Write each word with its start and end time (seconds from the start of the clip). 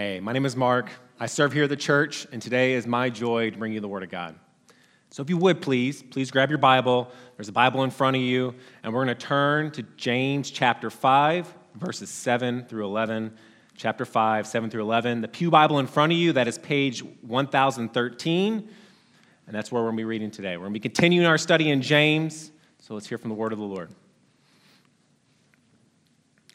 Hey, 0.00 0.20
my 0.20 0.32
name 0.32 0.46
is 0.46 0.54
Mark. 0.54 0.92
I 1.18 1.26
serve 1.26 1.52
here 1.52 1.64
at 1.64 1.70
the 1.70 1.76
church, 1.76 2.24
and 2.30 2.40
today 2.40 2.74
is 2.74 2.86
my 2.86 3.10
joy 3.10 3.50
to 3.50 3.58
bring 3.58 3.72
you 3.72 3.80
the 3.80 3.88
Word 3.88 4.04
of 4.04 4.10
God. 4.10 4.36
So, 5.10 5.24
if 5.24 5.28
you 5.28 5.36
would 5.38 5.60
please, 5.60 6.04
please 6.04 6.30
grab 6.30 6.50
your 6.50 6.58
Bible. 6.60 7.10
There's 7.36 7.48
a 7.48 7.52
Bible 7.52 7.82
in 7.82 7.90
front 7.90 8.14
of 8.14 8.22
you, 8.22 8.54
and 8.84 8.94
we're 8.94 9.04
going 9.04 9.16
to 9.16 9.26
turn 9.26 9.72
to 9.72 9.82
James 9.96 10.52
chapter 10.52 10.88
5, 10.88 11.52
verses 11.74 12.10
7 12.10 12.66
through 12.66 12.84
11. 12.84 13.36
Chapter 13.76 14.04
5, 14.04 14.46
7 14.46 14.70
through 14.70 14.82
11. 14.82 15.20
The 15.20 15.26
Pew 15.26 15.50
Bible 15.50 15.80
in 15.80 15.88
front 15.88 16.12
of 16.12 16.18
you, 16.18 16.32
that 16.34 16.46
is 16.46 16.58
page 16.58 17.02
1013, 17.02 18.68
and 19.48 19.56
that's 19.56 19.72
where 19.72 19.82
we're 19.82 19.88
going 19.88 19.96
to 19.96 20.00
be 20.02 20.04
reading 20.04 20.30
today. 20.30 20.56
We're 20.56 20.66
going 20.66 20.74
to 20.74 20.78
be 20.78 20.88
continuing 20.88 21.26
our 21.26 21.38
study 21.38 21.70
in 21.70 21.82
James, 21.82 22.52
so 22.78 22.94
let's 22.94 23.08
hear 23.08 23.18
from 23.18 23.30
the 23.30 23.36
Word 23.36 23.52
of 23.52 23.58
the 23.58 23.64
Lord. 23.64 23.90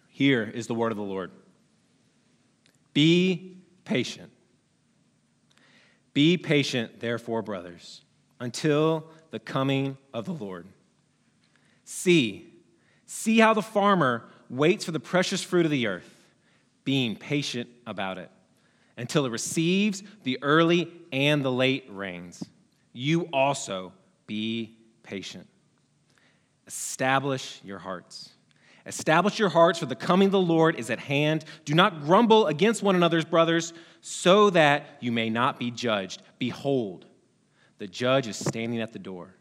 Here 0.08 0.50
is 0.56 0.68
the 0.68 0.76
Word 0.76 0.94
of 0.94 0.98
the 0.98 1.04
Lord. 1.04 1.32
Be 2.94 3.58
patient. 3.86 4.32
Be 6.14 6.38
patient, 6.38 7.00
therefore, 7.00 7.42
brothers, 7.42 8.02
until 8.40 9.06
the 9.32 9.40
coming 9.40 9.98
of 10.14 10.26
the 10.26 10.34
Lord. 10.34 10.68
See, 11.86 12.54
see 13.08 13.40
how 13.40 13.54
the 13.54 13.64
farmer 13.64 14.26
waits 14.50 14.86
for 14.86 14.92
the 14.92 15.00
precious 15.00 15.42
fruit 15.42 15.66
of 15.66 15.72
the 15.72 15.88
earth, 15.88 16.16
being 16.84 17.16
patient 17.16 17.70
about 17.88 18.20
it, 18.20 18.30
until 18.96 19.26
it 19.26 19.32
receives 19.32 20.04
the 20.24 20.38
early 20.44 20.92
and 21.12 21.44
the 21.44 21.52
late 21.52 21.86
rains. 21.90 22.44
You 22.92 23.28
also 23.34 23.92
be 24.28 24.78
patient. 25.02 25.48
Establish 26.68 27.60
your 27.64 27.80
hearts 27.80 28.33
Establish 28.86 29.40
your 29.40 29.50
hearts, 29.50 29.80
for 29.80 29.86
the 29.86 29.96
coming 29.96 30.28
of 30.28 30.34
the 30.34 30.42
Lord 30.42 30.78
is 30.78 30.90
at 30.90 31.00
hand. 31.00 31.46
Do 31.64 31.74
not 31.74 32.04
grumble 32.04 32.48
against 32.48 32.84
one 32.84 32.96
another's 32.96 33.24
brothers, 33.24 33.74
so 34.02 34.50
that 34.50 34.98
you 35.00 35.12
may 35.12 35.30
not 35.30 35.58
be 35.58 35.72
judged. 35.72 36.22
Behold, 36.38 37.06
the 37.78 37.88
judge 37.88 38.28
is 38.28 38.38
standing 38.38 38.82
at 38.82 38.92
the 38.92 39.00
door. 39.00 39.36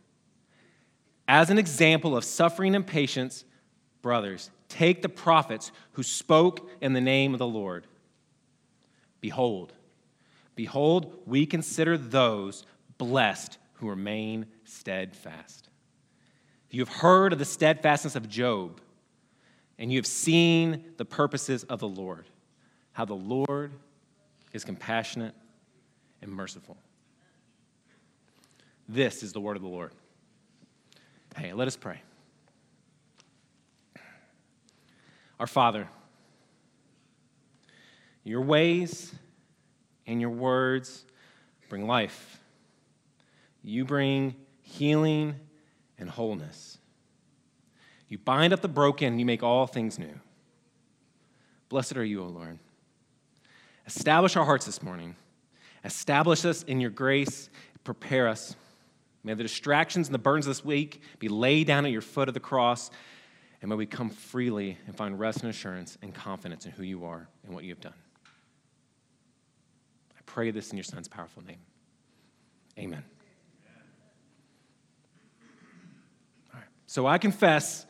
As 1.27 1.50
an 1.50 1.58
example 1.58 2.16
of 2.16 2.25
suffering 2.25 2.75
and 2.75 2.86
patience, 2.86 3.44
brothers, 4.00 4.50
take 4.69 5.03
the 5.03 5.08
prophets 5.08 5.72
who 5.92 6.03
spoke 6.03 6.70
in 6.81 6.92
the 6.92 7.00
name 7.00 7.33
of 7.33 7.38
the 7.38 7.47
Lord. 7.47 7.86
Behold, 9.20 9.72
behold, 10.55 11.20
we 11.27 11.47
consider 11.47 11.98
those 11.98 12.64
blessed 12.98 13.59
who 13.75 13.88
remain 13.88 14.47
steadfast. 14.64 15.69
You 16.70 16.81
have 16.81 16.88
heard 16.88 17.33
of 17.33 17.38
the 17.38 17.44
steadfastness 17.44 18.16
of 18.16 18.28
Job 18.28 18.81
and 19.78 19.91
you 19.91 19.98
have 19.98 20.06
seen 20.06 20.84
the 20.97 21.05
purposes 21.05 21.65
of 21.65 21.81
the 21.81 21.89
Lord, 21.89 22.27
how 22.92 23.05
the 23.05 23.15
Lord 23.15 23.73
is 24.53 24.65
compassionate 24.65 25.34
and 26.20 26.31
merciful. 26.31 26.77
This 28.89 29.23
is 29.23 29.33
the 29.33 29.41
word 29.41 29.56
of 29.56 29.62
the 29.62 29.69
Lord. 29.69 29.93
Hey, 31.37 31.53
let 31.53 31.67
us 31.67 31.77
pray. 31.77 32.00
Our 35.41 35.47
Father, 35.47 35.89
your 38.23 38.43
ways 38.43 39.12
and 40.06 40.20
your 40.20 40.31
words 40.31 41.05
bring 41.69 41.87
life. 41.87 42.39
You 43.62 43.84
bring 43.84 44.37
healing 44.61 45.34
and 45.98 46.11
wholeness. 46.11 46.78
You 48.12 48.18
bind 48.18 48.52
up 48.52 48.60
the 48.60 48.68
broken, 48.68 49.18
you 49.18 49.24
make 49.24 49.42
all 49.42 49.66
things 49.66 49.98
new. 49.98 50.12
Blessed 51.70 51.96
are 51.96 52.05
you, 52.05 52.22
O 52.22 52.27
Lord. 52.27 52.58
Establish 53.86 54.36
our 54.36 54.44
hearts 54.44 54.66
this 54.66 54.82
morning. 54.82 55.16
Establish 55.82 56.44
us 56.44 56.62
in 56.64 56.78
your 56.78 56.91
grace. 56.91 57.48
Prepare 57.84 58.28
us. 58.28 58.54
May 59.24 59.32
the 59.32 59.42
distractions 59.42 60.08
and 60.08 60.14
the 60.14 60.19
burdens 60.19 60.44
this 60.44 60.62
week 60.62 61.00
be 61.20 61.31
laid 61.31 61.66
down 61.66 61.87
at 61.87 61.91
your 61.91 62.03
foot 62.03 62.28
of 62.28 62.34
the 62.34 62.38
cross, 62.38 62.91
and 63.62 63.70
may 63.70 63.76
we 63.76 63.87
come 63.87 64.10
freely 64.10 64.76
and 64.87 64.94
find 64.94 65.19
rest 65.19 65.41
and 65.41 65.48
assurance 65.48 65.97
and 66.03 66.14
confidence 66.14 66.66
in 66.66 66.72
who 66.72 66.82
you 66.82 67.06
are 67.06 67.31
and 67.47 67.54
what 67.54 67.64
you 67.64 67.70
have 67.70 67.81
done. 67.81 67.94
I 70.14 70.20
pray 70.26 70.50
this 70.50 70.70
in 70.70 70.76
your 70.76 70.84
Son's 70.84 71.08
powerful 71.08 71.42
name. 71.44 71.60
Amen. 72.78 73.04
All 76.53 76.60
right. 76.60 76.69
So 76.87 77.06
I 77.06 77.16
confess 77.16 77.87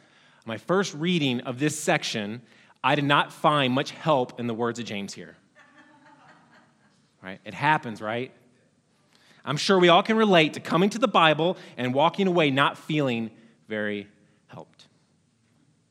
my 0.46 0.56
first 0.56 0.94
reading 0.94 1.40
of 1.42 1.58
this 1.58 1.78
section, 1.78 2.42
I 2.82 2.94
did 2.94 3.04
not 3.04 3.32
find 3.32 3.72
much 3.72 3.92
help 3.92 4.40
in 4.40 4.46
the 4.46 4.54
words 4.54 4.78
of 4.78 4.84
James 4.84 5.14
here. 5.14 5.36
Right? 7.22 7.38
It 7.44 7.54
happens, 7.54 8.02
right? 8.02 8.32
I'm 9.44 9.56
sure 9.56 9.78
we 9.78 9.88
all 9.88 10.02
can 10.02 10.16
relate 10.16 10.54
to 10.54 10.60
coming 10.60 10.90
to 10.90 10.98
the 10.98 11.08
Bible 11.08 11.56
and 11.76 11.94
walking 11.94 12.26
away 12.26 12.50
not 12.50 12.76
feeling 12.76 13.30
very 13.68 14.08
helped. 14.48 14.86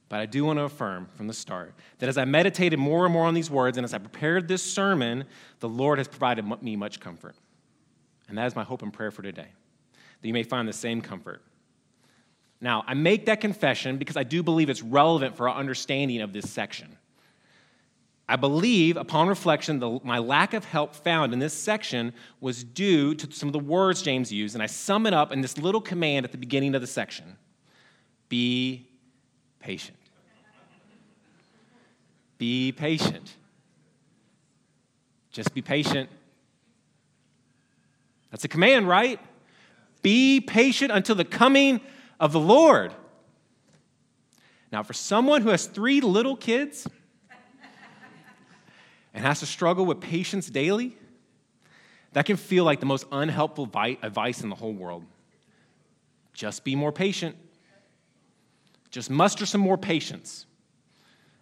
But 0.09 0.19
I 0.19 0.25
do 0.25 0.43
want 0.43 0.59
to 0.59 0.63
affirm 0.63 1.07
from 1.15 1.27
the 1.27 1.33
start 1.33 1.73
that 1.99 2.09
as 2.09 2.17
I 2.17 2.25
meditated 2.25 2.79
more 2.79 3.05
and 3.05 3.13
more 3.13 3.25
on 3.25 3.33
these 3.33 3.49
words 3.49 3.77
and 3.77 3.85
as 3.85 3.93
I 3.93 3.97
prepared 3.97 4.49
this 4.49 4.61
sermon, 4.61 5.23
the 5.61 5.69
Lord 5.69 5.99
has 5.99 6.07
provided 6.09 6.45
me 6.61 6.75
much 6.75 6.99
comfort. 6.99 7.35
And 8.27 8.37
that 8.37 8.47
is 8.47 8.55
my 8.55 8.63
hope 8.63 8.81
and 8.81 8.91
prayer 8.91 9.11
for 9.11 9.21
today, 9.21 9.47
that 10.21 10.27
you 10.27 10.33
may 10.33 10.43
find 10.43 10.67
the 10.67 10.73
same 10.73 11.01
comfort 11.01 11.41
now, 12.61 12.83
I 12.85 12.93
make 12.93 13.25
that 13.25 13.41
confession 13.41 13.97
because 13.97 14.15
I 14.15 14.23
do 14.23 14.43
believe 14.43 14.69
it's 14.69 14.83
relevant 14.83 15.35
for 15.35 15.49
our 15.49 15.55
understanding 15.55 16.21
of 16.21 16.31
this 16.31 16.49
section. 16.49 16.95
I 18.29 18.35
believe, 18.35 18.97
upon 18.97 19.27
reflection, 19.27 19.79
the, 19.79 19.99
my 20.03 20.19
lack 20.19 20.53
of 20.53 20.63
help 20.63 20.93
found 20.93 21.33
in 21.33 21.39
this 21.39 21.55
section 21.55 22.13
was 22.39 22.63
due 22.63 23.15
to 23.15 23.31
some 23.31 23.49
of 23.49 23.53
the 23.53 23.59
words 23.59 24.03
James 24.03 24.31
used, 24.31 24.53
and 24.55 24.61
I 24.63 24.67
sum 24.67 25.07
it 25.07 25.13
up 25.13 25.31
in 25.31 25.41
this 25.41 25.57
little 25.57 25.81
command 25.81 26.23
at 26.23 26.31
the 26.31 26.37
beginning 26.37 26.75
of 26.75 26.81
the 26.81 26.87
section 26.87 27.35
Be 28.29 28.87
patient. 29.59 29.97
Be 32.37 32.71
patient. 32.71 33.35
Just 35.31 35.53
be 35.53 35.61
patient. 35.61 36.09
That's 38.29 38.45
a 38.45 38.47
command, 38.47 38.87
right? 38.87 39.19
Be 40.01 40.41
patient 40.41 40.91
until 40.91 41.15
the 41.15 41.25
coming 41.25 41.81
of 42.21 42.31
the 42.31 42.39
Lord. 42.39 42.93
Now, 44.71 44.83
for 44.83 44.93
someone 44.93 45.41
who 45.41 45.49
has 45.49 45.65
three 45.65 45.99
little 45.99 46.37
kids 46.37 46.87
and 49.13 49.25
has 49.25 49.39
to 49.39 49.45
struggle 49.45 49.85
with 49.85 49.99
patience 49.99 50.47
daily, 50.49 50.95
that 52.13 52.25
can 52.25 52.37
feel 52.37 52.63
like 52.63 52.79
the 52.79 52.85
most 52.85 53.05
unhelpful 53.11 53.69
advice 54.03 54.41
in 54.41 54.49
the 54.49 54.55
whole 54.55 54.71
world. 54.71 55.03
Just 56.33 56.63
be 56.63 56.75
more 56.75 56.91
patient. 56.91 57.35
Just 58.91 59.09
muster 59.09 59.45
some 59.45 59.61
more 59.61 59.77
patience. 59.77 60.45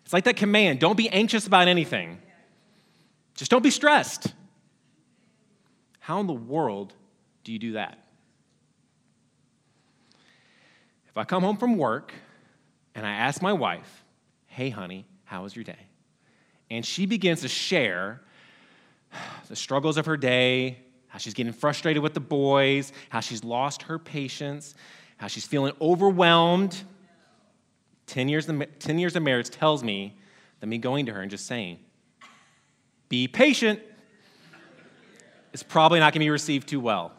It's 0.06 0.14
like 0.14 0.24
that 0.24 0.38
command 0.38 0.80
don't 0.80 0.98
be 0.98 1.10
anxious 1.10 1.46
about 1.46 1.68
anything, 1.68 2.20
just 3.36 3.52
don't 3.52 3.64
be 3.64 3.70
stressed. 3.70 4.34
How 6.00 6.20
in 6.22 6.28
the 6.28 6.34
world 6.34 6.94
do 7.44 7.52
you 7.52 7.60
do 7.60 7.74
that? 7.74 8.00
If 11.10 11.18
I 11.18 11.24
come 11.24 11.44
home 11.44 11.58
from 11.58 11.78
work 11.78 12.14
and 12.96 13.06
I 13.06 13.12
ask 13.12 13.42
my 13.42 13.54
wife, 13.54 14.04
hey, 14.48 14.70
honey, 14.70 15.06
how 15.24 15.44
was 15.44 15.56
your 15.56 15.64
day? 15.64 15.88
And 16.70 16.86
she 16.86 17.06
begins 17.06 17.42
to 17.42 17.48
share 17.48 18.22
the 19.48 19.56
struggles 19.56 19.98
of 19.98 20.06
her 20.06 20.18
day, 20.18 20.80
how 21.08 21.18
she's 21.18 21.34
getting 21.34 21.54
frustrated 21.54 22.04
with 22.04 22.14
the 22.14 22.20
boys, 22.20 22.94
how 23.10 23.20
she's 23.20 23.44
lost 23.44 23.84
her 23.84 23.98
patience, 23.98 24.76
how 25.18 25.28
she's 25.28 25.46
feeling 25.46 25.74
overwhelmed. 25.82 26.84
10 28.06 28.30
years, 28.30 28.48
of, 28.48 28.80
10 28.80 29.00
years 29.00 29.16
of 29.16 29.24
marriage 29.24 29.50
tells 29.50 29.84
me 29.84 30.18
that 30.60 30.68
me 30.68 30.78
going 30.78 31.06
to 31.08 31.14
her 31.14 31.22
and 31.22 31.32
just 31.32 31.48
saying, 31.48 31.80
be 33.08 33.28
patient, 33.28 33.80
is 35.54 35.64
probably 35.64 36.00
not 36.00 36.14
going 36.14 36.22
to 36.22 36.26
be 36.26 36.30
received 36.30 36.68
too 36.68 36.80
well. 36.80 37.12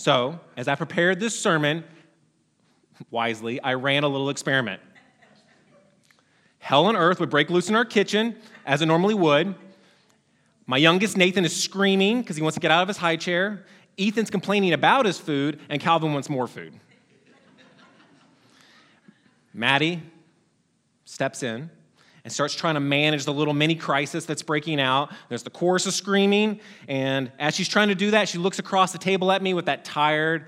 So, 0.00 0.40
as 0.56 0.66
I 0.66 0.76
prepared 0.76 1.20
this 1.20 1.38
sermon, 1.38 1.84
wisely, 3.10 3.60
I 3.60 3.74
ran 3.74 4.02
a 4.02 4.08
little 4.08 4.30
experiment. 4.30 4.80
Hell 6.58 6.86
on 6.86 6.96
earth 6.96 7.20
would 7.20 7.28
break 7.28 7.50
loose 7.50 7.68
in 7.68 7.74
our 7.74 7.84
kitchen, 7.84 8.34
as 8.64 8.80
it 8.80 8.86
normally 8.86 9.12
would. 9.12 9.54
My 10.64 10.78
youngest, 10.78 11.18
Nathan, 11.18 11.44
is 11.44 11.54
screaming 11.54 12.22
because 12.22 12.36
he 12.36 12.40
wants 12.40 12.54
to 12.54 12.60
get 12.60 12.70
out 12.70 12.80
of 12.80 12.88
his 12.88 12.96
high 12.96 13.16
chair. 13.16 13.66
Ethan's 13.98 14.30
complaining 14.30 14.72
about 14.72 15.04
his 15.04 15.18
food, 15.18 15.60
and 15.68 15.82
Calvin 15.82 16.14
wants 16.14 16.30
more 16.30 16.46
food. 16.46 16.72
Maddie 19.52 20.00
steps 21.04 21.42
in 21.42 21.68
and 22.24 22.32
starts 22.32 22.54
trying 22.54 22.74
to 22.74 22.80
manage 22.80 23.24
the 23.24 23.32
little 23.32 23.54
mini 23.54 23.74
crisis 23.74 24.24
that's 24.24 24.42
breaking 24.42 24.80
out. 24.80 25.10
There's 25.28 25.42
the 25.42 25.50
chorus 25.50 25.86
of 25.86 25.94
screaming, 25.94 26.60
and 26.88 27.30
as 27.38 27.54
she's 27.54 27.68
trying 27.68 27.88
to 27.88 27.94
do 27.94 28.10
that, 28.12 28.28
she 28.28 28.38
looks 28.38 28.58
across 28.58 28.92
the 28.92 28.98
table 28.98 29.32
at 29.32 29.42
me 29.42 29.54
with 29.54 29.66
that 29.66 29.84
tired, 29.84 30.46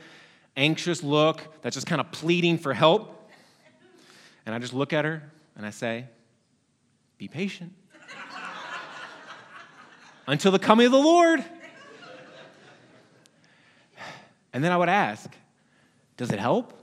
anxious 0.56 1.02
look 1.02 1.42
that's 1.62 1.74
just 1.74 1.86
kind 1.86 2.00
of 2.00 2.10
pleading 2.12 2.58
for 2.58 2.74
help. 2.74 3.30
And 4.44 4.54
I 4.54 4.58
just 4.58 4.74
look 4.74 4.92
at 4.92 5.04
her 5.04 5.22
and 5.56 5.64
I 5.64 5.70
say, 5.70 6.06
be 7.18 7.28
patient 7.28 7.72
until 10.26 10.52
the 10.52 10.58
coming 10.58 10.86
of 10.86 10.92
the 10.92 10.98
Lord. 10.98 11.44
And 14.52 14.62
then 14.62 14.72
I 14.72 14.76
would 14.76 14.88
ask, 14.88 15.30
does 16.16 16.30
it 16.30 16.38
help? 16.38 16.78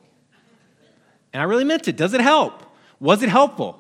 And 1.32 1.42
I 1.42 1.46
really 1.46 1.64
meant 1.64 1.88
it. 1.88 1.96
Does 1.96 2.14
it 2.14 2.22
help? 2.22 2.64
Was 3.00 3.22
it 3.22 3.30
helpful? 3.30 3.79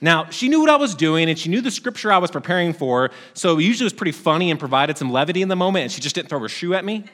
Now, 0.00 0.30
she 0.30 0.48
knew 0.48 0.60
what 0.60 0.70
I 0.70 0.76
was 0.76 0.94
doing 0.94 1.28
and 1.28 1.38
she 1.38 1.48
knew 1.48 1.60
the 1.60 1.70
scripture 1.70 2.12
I 2.12 2.18
was 2.18 2.30
preparing 2.30 2.72
for, 2.72 3.10
so 3.34 3.58
usually 3.58 3.84
it 3.84 3.86
was 3.86 3.92
pretty 3.92 4.12
funny 4.12 4.50
and 4.50 4.58
provided 4.58 4.96
some 4.96 5.10
levity 5.10 5.42
in 5.42 5.48
the 5.48 5.56
moment, 5.56 5.84
and 5.84 5.92
she 5.92 6.00
just 6.00 6.14
didn't 6.14 6.28
throw 6.28 6.38
her 6.40 6.48
shoe 6.48 6.74
at 6.74 6.84
me. 6.84 7.04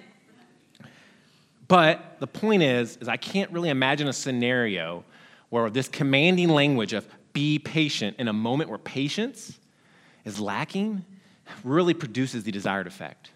But 1.66 2.18
the 2.20 2.26
point 2.26 2.62
is, 2.62 2.98
is 2.98 3.08
I 3.08 3.16
can't 3.16 3.50
really 3.50 3.70
imagine 3.70 4.06
a 4.06 4.12
scenario 4.12 5.04
where 5.48 5.70
this 5.70 5.88
commanding 5.88 6.50
language 6.50 6.92
of 6.92 7.06
be 7.32 7.58
patient 7.58 8.16
in 8.18 8.28
a 8.28 8.32
moment 8.32 8.68
where 8.68 8.78
patience 8.78 9.58
is 10.24 10.38
lacking 10.38 11.04
really 11.62 11.94
produces 11.94 12.44
the 12.44 12.52
desired 12.52 12.86
effect. 12.86 13.30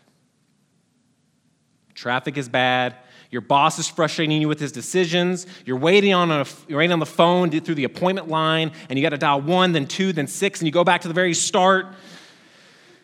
Traffic 1.94 2.36
is 2.36 2.48
bad, 2.48 2.96
your 3.30 3.42
boss 3.42 3.78
is 3.78 3.88
frustrating 3.88 4.40
you 4.40 4.48
with 4.48 4.58
his 4.58 4.72
decisions. 4.72 5.46
You're 5.66 5.76
waiting 5.76 6.14
on, 6.14 6.30
a, 6.30 6.46
you're 6.66 6.78
waiting 6.78 6.92
on 6.92 6.98
the 6.98 7.06
phone 7.06 7.50
through 7.50 7.74
the 7.74 7.84
appointment 7.84 8.28
line, 8.28 8.72
and 8.88 8.98
you 8.98 9.02
got 9.02 9.10
to 9.10 9.18
dial 9.18 9.40
one, 9.40 9.72
then 9.72 9.86
two, 9.86 10.12
then 10.12 10.26
six, 10.26 10.60
and 10.60 10.66
you 10.66 10.72
go 10.72 10.84
back 10.84 11.02
to 11.02 11.08
the 11.08 11.14
very 11.14 11.34
start. 11.34 11.86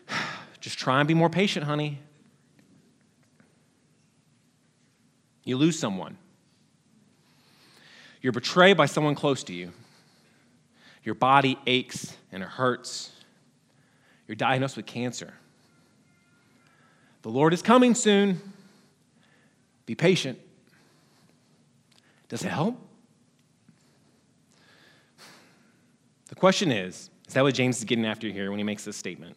Just 0.59 0.79
try 0.79 0.99
and 0.99 1.07
be 1.07 1.13
more 1.13 1.29
patient, 1.29 1.65
honey. 1.65 1.99
You 5.43 5.57
lose 5.57 5.77
someone. 5.77 6.17
You're 8.19 8.33
betrayed 8.33 8.75
by 8.77 8.87
someone 8.87 9.13
close 9.13 9.43
to 9.43 9.53
you. 9.53 9.71
Your 11.03 11.13
body 11.13 11.59
aches 11.67 12.17
and 12.31 12.41
it 12.41 12.49
hurts. 12.49 13.11
You're 14.27 14.35
diagnosed 14.35 14.75
with 14.75 14.87
cancer. 14.87 15.35
The 17.21 17.29
Lord 17.29 17.53
is 17.53 17.61
coming 17.61 17.93
soon. 17.93 18.41
Be 19.85 19.95
patient. 19.95 20.39
Does 22.29 22.43
it 22.43 22.49
help? 22.49 22.79
The 26.27 26.35
question 26.35 26.71
is 26.71 27.09
is 27.27 27.33
that 27.33 27.43
what 27.43 27.53
James 27.53 27.77
is 27.77 27.83
getting 27.85 28.05
after 28.05 28.27
here 28.27 28.49
when 28.49 28.59
he 28.59 28.63
makes 28.63 28.85
this 28.85 28.97
statement? 28.97 29.35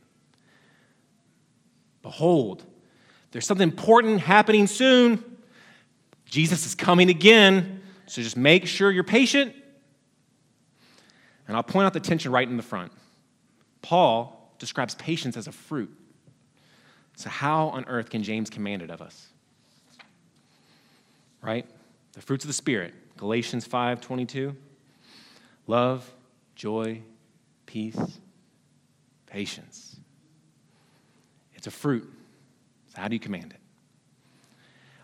Behold, 2.03 2.65
there's 3.31 3.47
something 3.47 3.69
important 3.69 4.21
happening 4.21 4.67
soon. 4.67 5.23
Jesus 6.27 6.67
is 6.67 6.75
coming 6.75 7.09
again, 7.09 7.83
so 8.06 8.23
just 8.23 8.37
make 8.37 8.67
sure 8.67 8.91
you're 8.91 9.05
patient. 9.05 9.55
And 11.47 11.56
I'll 11.56 11.62
point 11.62 11.87
out 11.87 11.95
the 11.95 12.00
tension 12.00 12.31
right 12.31 12.49
in 12.49 12.56
the 12.56 12.62
front. 12.62 12.93
Paul 13.81 14.55
describes 14.59 14.95
patience 14.97 15.37
as 15.37 15.47
a 15.47 15.53
fruit. 15.53 15.95
So, 17.17 17.31
how 17.31 17.69
on 17.69 17.85
earth 17.87 18.11
can 18.11 18.23
James 18.23 18.50
command 18.50 18.83
it 18.83 18.91
of 18.91 19.00
us? 19.00 19.29
Right? 21.43 21.67
The 22.12 22.20
fruits 22.20 22.44
of 22.44 22.49
the 22.49 22.55
Spirit, 22.55 22.94
Galatians 23.17 23.64
5 23.64 24.00
22. 24.00 24.56
Love, 25.67 26.11
joy, 26.55 27.02
peace, 27.67 28.19
patience. 29.26 29.96
It's 31.55 31.67
a 31.67 31.70
fruit. 31.70 32.11
So, 32.94 33.00
how 33.00 33.08
do 33.08 33.14
you 33.14 33.20
command 33.20 33.52
it? 33.52 33.61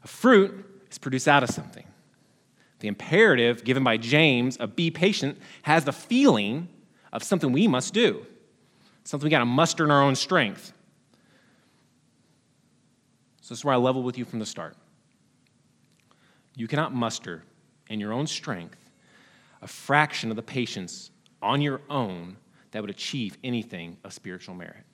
A 0.03 0.09
fruit 0.09 0.65
is 0.91 0.99
produced 0.99 1.29
out 1.29 1.43
of 1.43 1.51
something. 1.51 1.87
The 2.81 2.89
imperative 2.89 3.65
given 3.65 3.85
by 3.85 3.97
James 3.97 4.57
of 4.57 4.77
be 4.77 4.91
patient 4.91 5.39
has 5.63 5.85
the 5.85 5.93
feeling 5.93 6.69
of 7.13 7.23
something 7.23 7.53
we 7.53 7.69
must 7.69 7.95
do, 7.95 8.25
something 9.05 9.27
we 9.27 9.31
got 9.31 9.39
to 9.41 9.45
muster 9.47 9.85
in 9.85 9.91
our 9.91 10.03
own 10.03 10.15
strength. 10.15 10.73
So, 13.41 13.51
this 13.51 13.59
is 13.59 13.65
where 13.65 13.75
I 13.75 13.79
level 13.79 14.03
with 14.03 14.17
you 14.17 14.25
from 14.25 14.39
the 14.39 14.47
start. 14.47 14.77
You 16.57 16.69
cannot 16.69 16.95
muster 16.95 17.43
in 17.89 18.01
your 18.01 18.13
own 18.13 18.27
strength 18.27 18.79
a 19.63 19.67
fraction 19.67 20.31
of 20.31 20.37
the 20.37 20.43
patience 20.43 21.11
on 21.43 21.61
your 21.61 21.81
own 21.89 22.37
that 22.71 22.81
would 22.81 22.91
achieve 22.91 23.39
anything 23.43 23.97
of 24.05 24.13
spiritual 24.13 24.55
merit. 24.55 24.85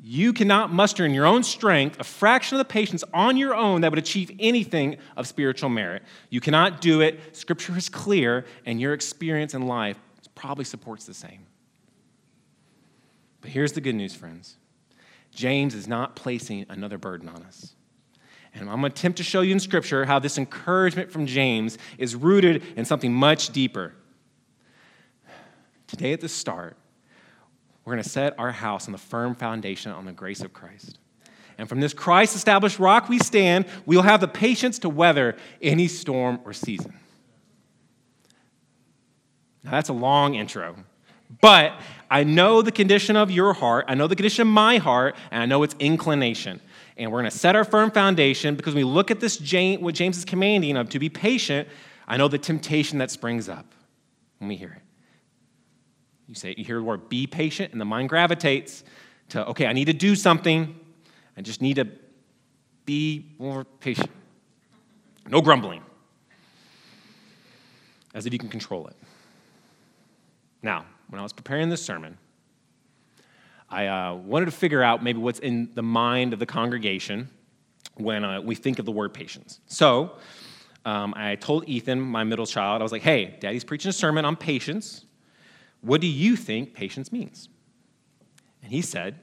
You 0.00 0.32
cannot 0.32 0.72
muster 0.72 1.04
in 1.04 1.12
your 1.12 1.26
own 1.26 1.42
strength 1.42 1.98
a 1.98 2.04
fraction 2.04 2.56
of 2.56 2.58
the 2.60 2.72
patience 2.72 3.02
on 3.12 3.36
your 3.36 3.54
own 3.54 3.80
that 3.80 3.90
would 3.90 3.98
achieve 3.98 4.30
anything 4.38 4.96
of 5.16 5.26
spiritual 5.26 5.70
merit. 5.70 6.02
You 6.30 6.40
cannot 6.40 6.80
do 6.80 7.00
it. 7.00 7.36
Scripture 7.36 7.76
is 7.76 7.88
clear, 7.88 8.46
and 8.64 8.80
your 8.80 8.94
experience 8.94 9.54
in 9.54 9.66
life 9.66 9.98
probably 10.36 10.64
supports 10.64 11.04
the 11.04 11.14
same. 11.14 11.46
But 13.40 13.50
here's 13.50 13.72
the 13.72 13.80
good 13.80 13.96
news, 13.96 14.14
friends 14.14 14.56
James 15.32 15.74
is 15.74 15.88
not 15.88 16.14
placing 16.14 16.66
another 16.68 16.96
burden 16.96 17.28
on 17.28 17.42
us. 17.42 17.74
And 18.60 18.68
I'm 18.68 18.80
going 18.80 18.90
to 18.90 18.98
attempt 18.98 19.18
to 19.18 19.24
show 19.24 19.40
you 19.40 19.52
in 19.52 19.60
Scripture 19.60 20.04
how 20.04 20.18
this 20.18 20.38
encouragement 20.38 21.10
from 21.10 21.26
James 21.26 21.78
is 21.96 22.14
rooted 22.14 22.62
in 22.76 22.84
something 22.84 23.12
much 23.12 23.50
deeper. 23.50 23.94
Today, 25.86 26.12
at 26.12 26.20
the 26.20 26.28
start, 26.28 26.76
we're 27.84 27.94
going 27.94 28.02
to 28.02 28.08
set 28.08 28.38
our 28.38 28.52
house 28.52 28.86
on 28.86 28.92
the 28.92 28.98
firm 28.98 29.34
foundation 29.34 29.92
on 29.92 30.04
the 30.04 30.12
grace 30.12 30.42
of 30.42 30.52
Christ. 30.52 30.98
And 31.56 31.68
from 31.68 31.80
this 31.80 31.94
Christ 31.94 32.36
established 32.36 32.78
rock 32.78 33.08
we 33.08 33.18
stand, 33.18 33.66
we'll 33.86 34.02
have 34.02 34.20
the 34.20 34.28
patience 34.28 34.78
to 34.80 34.88
weather 34.88 35.36
any 35.62 35.88
storm 35.88 36.40
or 36.44 36.52
season. 36.52 36.94
Now, 39.64 39.72
that's 39.72 39.88
a 39.88 39.94
long 39.94 40.34
intro, 40.34 40.76
but 41.40 41.72
I 42.10 42.24
know 42.24 42.62
the 42.62 42.72
condition 42.72 43.16
of 43.16 43.30
your 43.30 43.54
heart, 43.54 43.86
I 43.88 43.94
know 43.94 44.06
the 44.06 44.16
condition 44.16 44.42
of 44.42 44.48
my 44.48 44.78
heart, 44.78 45.16
and 45.30 45.42
I 45.42 45.46
know 45.46 45.62
its 45.62 45.74
inclination 45.78 46.60
and 46.98 47.12
we're 47.12 47.20
going 47.20 47.30
to 47.30 47.38
set 47.38 47.54
our 47.56 47.64
firm 47.64 47.90
foundation 47.90 48.56
because 48.56 48.74
when 48.74 48.84
we 48.84 48.92
look 48.92 49.10
at 49.10 49.20
this, 49.20 49.36
James, 49.36 49.80
what 49.80 49.94
James 49.94 50.18
is 50.18 50.24
commanding 50.24 50.76
of 50.76 50.88
to 50.90 50.98
be 50.98 51.08
patient, 51.08 51.68
I 52.06 52.16
know 52.16 52.28
the 52.28 52.38
temptation 52.38 52.98
that 52.98 53.10
springs 53.10 53.48
up 53.48 53.74
when 54.38 54.48
we 54.48 54.56
hear 54.56 54.72
it. 54.72 54.82
You 56.26 56.34
say, 56.34 56.54
you 56.58 56.64
hear 56.64 56.76
the 56.76 56.82
word 56.82 57.08
be 57.08 57.26
patient, 57.26 57.72
and 57.72 57.80
the 57.80 57.86
mind 57.86 58.08
gravitates 58.08 58.84
to, 59.30 59.46
okay, 59.46 59.66
I 59.66 59.72
need 59.72 59.86
to 59.86 59.94
do 59.94 60.14
something. 60.14 60.78
I 61.36 61.40
just 61.40 61.62
need 61.62 61.74
to 61.74 61.86
be 62.84 63.34
more 63.38 63.64
patient. 63.64 64.10
No 65.28 65.40
grumbling, 65.40 65.82
as 68.14 68.26
if 68.26 68.32
you 68.32 68.38
can 68.38 68.48
control 68.48 68.86
it. 68.88 68.96
Now, 70.62 70.84
when 71.08 71.20
I 71.20 71.22
was 71.22 71.32
preparing 71.32 71.68
this 71.70 71.82
sermon, 71.82 72.18
I 73.70 73.86
uh, 73.86 74.14
wanted 74.14 74.46
to 74.46 74.52
figure 74.52 74.82
out 74.82 75.02
maybe 75.02 75.18
what's 75.18 75.40
in 75.40 75.70
the 75.74 75.82
mind 75.82 76.32
of 76.32 76.38
the 76.38 76.46
congregation 76.46 77.28
when 77.96 78.24
uh, 78.24 78.40
we 78.40 78.54
think 78.54 78.78
of 78.78 78.86
the 78.86 78.92
word 78.92 79.12
patience. 79.12 79.60
So 79.66 80.12
um, 80.84 81.12
I 81.16 81.34
told 81.36 81.68
Ethan, 81.68 82.00
my 82.00 82.24
middle 82.24 82.46
child, 82.46 82.80
I 82.80 82.82
was 82.82 82.92
like, 82.92 83.02
hey, 83.02 83.36
daddy's 83.40 83.64
preaching 83.64 83.90
a 83.90 83.92
sermon 83.92 84.24
on 84.24 84.36
patience. 84.36 85.04
What 85.82 86.00
do 86.00 86.06
you 86.06 86.34
think 86.36 86.72
patience 86.72 87.12
means? 87.12 87.50
And 88.62 88.72
he 88.72 88.80
said, 88.80 89.20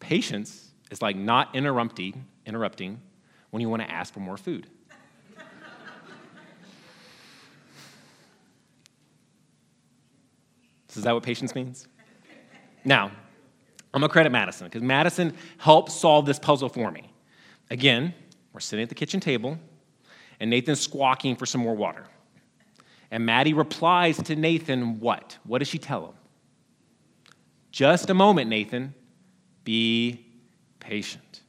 patience 0.00 0.70
is 0.90 1.02
like 1.02 1.16
not 1.16 1.54
interrupting, 1.54 2.24
interrupting 2.46 3.02
when 3.50 3.60
you 3.60 3.68
want 3.68 3.82
to 3.82 3.90
ask 3.90 4.14
for 4.14 4.20
more 4.20 4.38
food. 4.38 4.68
is 10.94 11.02
that 11.02 11.12
what 11.12 11.22
patience 11.22 11.54
means? 11.54 11.86
Now, 12.84 13.10
I'm 13.96 14.00
going 14.00 14.10
to 14.10 14.12
credit 14.12 14.30
Madison 14.30 14.66
because 14.66 14.82
Madison 14.82 15.34
helped 15.56 15.90
solve 15.90 16.26
this 16.26 16.38
puzzle 16.38 16.68
for 16.68 16.90
me. 16.90 17.10
Again, 17.70 18.12
we're 18.52 18.60
sitting 18.60 18.82
at 18.82 18.90
the 18.90 18.94
kitchen 18.94 19.20
table, 19.20 19.58
and 20.38 20.50
Nathan's 20.50 20.80
squawking 20.80 21.34
for 21.34 21.46
some 21.46 21.62
more 21.62 21.74
water. 21.74 22.04
And 23.10 23.24
Maddie 23.24 23.54
replies 23.54 24.22
to 24.24 24.36
Nathan, 24.36 25.00
What? 25.00 25.38
What 25.44 25.60
does 25.60 25.68
she 25.68 25.78
tell 25.78 26.08
him? 26.08 26.14
Just 27.72 28.10
a 28.10 28.14
moment, 28.14 28.50
Nathan. 28.50 28.92
Be 29.64 30.26
patient. 30.78 31.40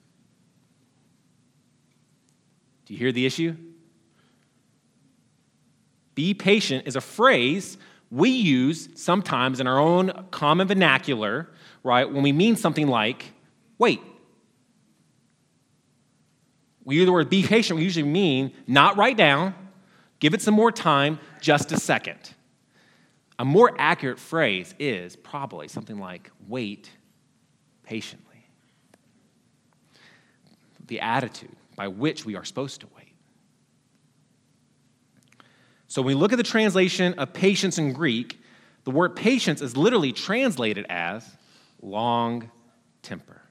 Do 2.85 2.93
you 2.93 2.97
hear 2.97 3.11
the 3.11 3.25
issue? 3.25 3.57
Be 6.15 6.33
patient 6.33 6.87
is 6.87 6.95
a 6.95 7.01
phrase 7.01 7.77
we 8.09 8.29
use 8.29 8.87
sometimes 8.95 9.59
in 9.59 9.67
our 9.67 9.79
own 9.79 10.27
common 10.31 10.69
vernacular 10.69 11.49
right, 11.87 12.11
when 12.11 12.21
we 12.21 12.31
mean 12.31 12.55
something 12.55 12.87
like, 12.87 13.31
wait. 13.77 14.01
We 16.83 16.95
use 16.95 17.05
the 17.05 17.11
word 17.11 17.29
be 17.29 17.43
patient, 17.43 17.77
we 17.77 17.83
usually 17.83 18.07
mean 18.07 18.53
not 18.67 18.97
write 18.97 19.17
down, 19.17 19.55
give 20.19 20.33
it 20.33 20.41
some 20.41 20.53
more 20.53 20.71
time, 20.71 21.19
just 21.41 21.71
a 21.71 21.79
second. 21.79 22.19
A 23.39 23.45
more 23.45 23.75
accurate 23.77 24.19
phrase 24.19 24.73
is 24.79 25.15
probably 25.15 25.67
something 25.67 25.99
like 25.99 26.31
wait 26.47 26.91
patiently. 27.83 28.47
The 30.87 31.01
attitude 31.01 31.55
by 31.75 31.87
which 31.87 32.25
we 32.25 32.35
are 32.35 32.45
supposed 32.45 32.81
to 32.81 32.87
wait. 32.95 33.13
So 35.87 36.01
when 36.01 36.15
we 36.15 36.19
look 36.19 36.33
at 36.33 36.37
the 36.37 36.43
translation 36.43 37.13
of 37.15 37.31
patience 37.33 37.77
in 37.77 37.93
Greek, 37.93 38.39
The 38.87 38.91
word 38.91 39.17
patience 39.17 39.61
is 39.61 39.75
literally 39.75 40.13
translated 40.13 40.85
as 40.87 41.29
long 41.89 42.51
temper. 43.01 43.41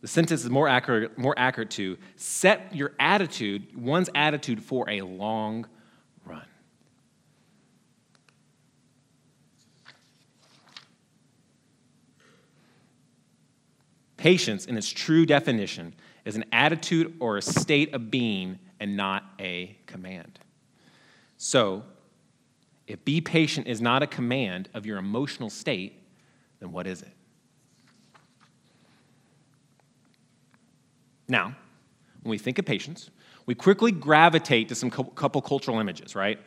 The 0.00 0.08
sentence 0.08 0.44
is 0.44 0.50
more 0.50 0.68
accurate, 0.68 1.18
more 1.18 1.34
accurate 1.36 1.70
to 1.72 1.98
set 2.16 2.74
your 2.74 2.92
attitude, 2.98 3.76
one's 3.76 4.08
attitude, 4.14 4.62
for 4.62 4.88
a 4.88 5.02
long 5.02 5.66
run. 6.24 6.46
Patience, 14.16 14.64
in 14.64 14.78
its 14.78 14.88
true 14.88 15.26
definition, 15.26 15.94
is 16.24 16.36
an 16.36 16.44
attitude 16.52 17.14
or 17.20 17.36
a 17.36 17.42
state 17.42 17.92
of 17.92 18.10
being 18.10 18.58
and 18.78 18.96
not 18.96 19.24
a 19.38 19.76
command. 19.86 20.38
So, 21.36 21.84
if 22.90 23.04
be 23.04 23.20
patient 23.20 23.68
is 23.68 23.80
not 23.80 24.02
a 24.02 24.06
command 24.06 24.68
of 24.74 24.84
your 24.84 24.98
emotional 24.98 25.48
state, 25.48 26.02
then 26.58 26.72
what 26.72 26.86
is 26.86 27.02
it? 27.02 27.12
Now, 31.28 31.54
when 32.22 32.30
we 32.30 32.38
think 32.38 32.58
of 32.58 32.64
patience, 32.64 33.10
we 33.46 33.54
quickly 33.54 33.92
gravitate 33.92 34.68
to 34.68 34.74
some 34.74 34.90
couple 34.90 35.40
cultural 35.40 35.78
images, 35.78 36.16
right? 36.16 36.40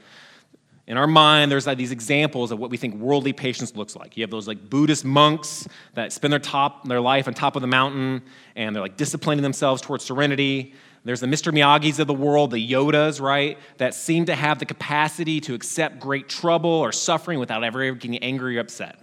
In 0.85 0.97
our 0.97 1.07
mind, 1.07 1.49
there's 1.49 1.65
like 1.65 1.77
these 1.77 1.91
examples 1.91 2.51
of 2.51 2.59
what 2.59 2.69
we 2.69 2.75
think 2.75 2.95
worldly 2.95 3.31
patience 3.31 3.73
looks 3.77 3.95
like. 3.95 4.17
You 4.17 4.23
have 4.23 4.29
those 4.29 4.49
like 4.49 4.69
Buddhist 4.69 5.05
monks 5.05 5.65
that 5.93 6.11
spend 6.11 6.33
their 6.33 6.39
top 6.39 6.85
their 6.89 6.99
life 6.99 7.29
on 7.29 7.33
top 7.33 7.55
of 7.55 7.61
the 7.61 7.67
mountain 7.69 8.21
and 8.57 8.75
they're 8.75 8.83
like 8.83 8.97
disciplining 8.97 9.43
themselves 9.43 9.81
towards 9.81 10.03
serenity. 10.03 10.73
There's 11.05 11.19
the 11.19 11.27
Mr. 11.27 11.53
Miyagi's 11.53 11.99
of 11.99 12.07
the 12.07 12.13
world, 12.13 12.51
the 12.51 12.71
Yodas, 12.71 13.19
right, 13.19 13.57
that 13.77 13.93
seem 13.93 14.25
to 14.25 14.35
have 14.35 14.59
the 14.59 14.65
capacity 14.65 15.41
to 15.41 15.53
accept 15.53 15.99
great 15.99 16.29
trouble 16.29 16.69
or 16.69 16.91
suffering 16.93 17.39
without 17.39 17.63
ever 17.63 17.91
getting 17.91 18.17
angry 18.19 18.57
or 18.57 18.61
upset. 18.61 18.99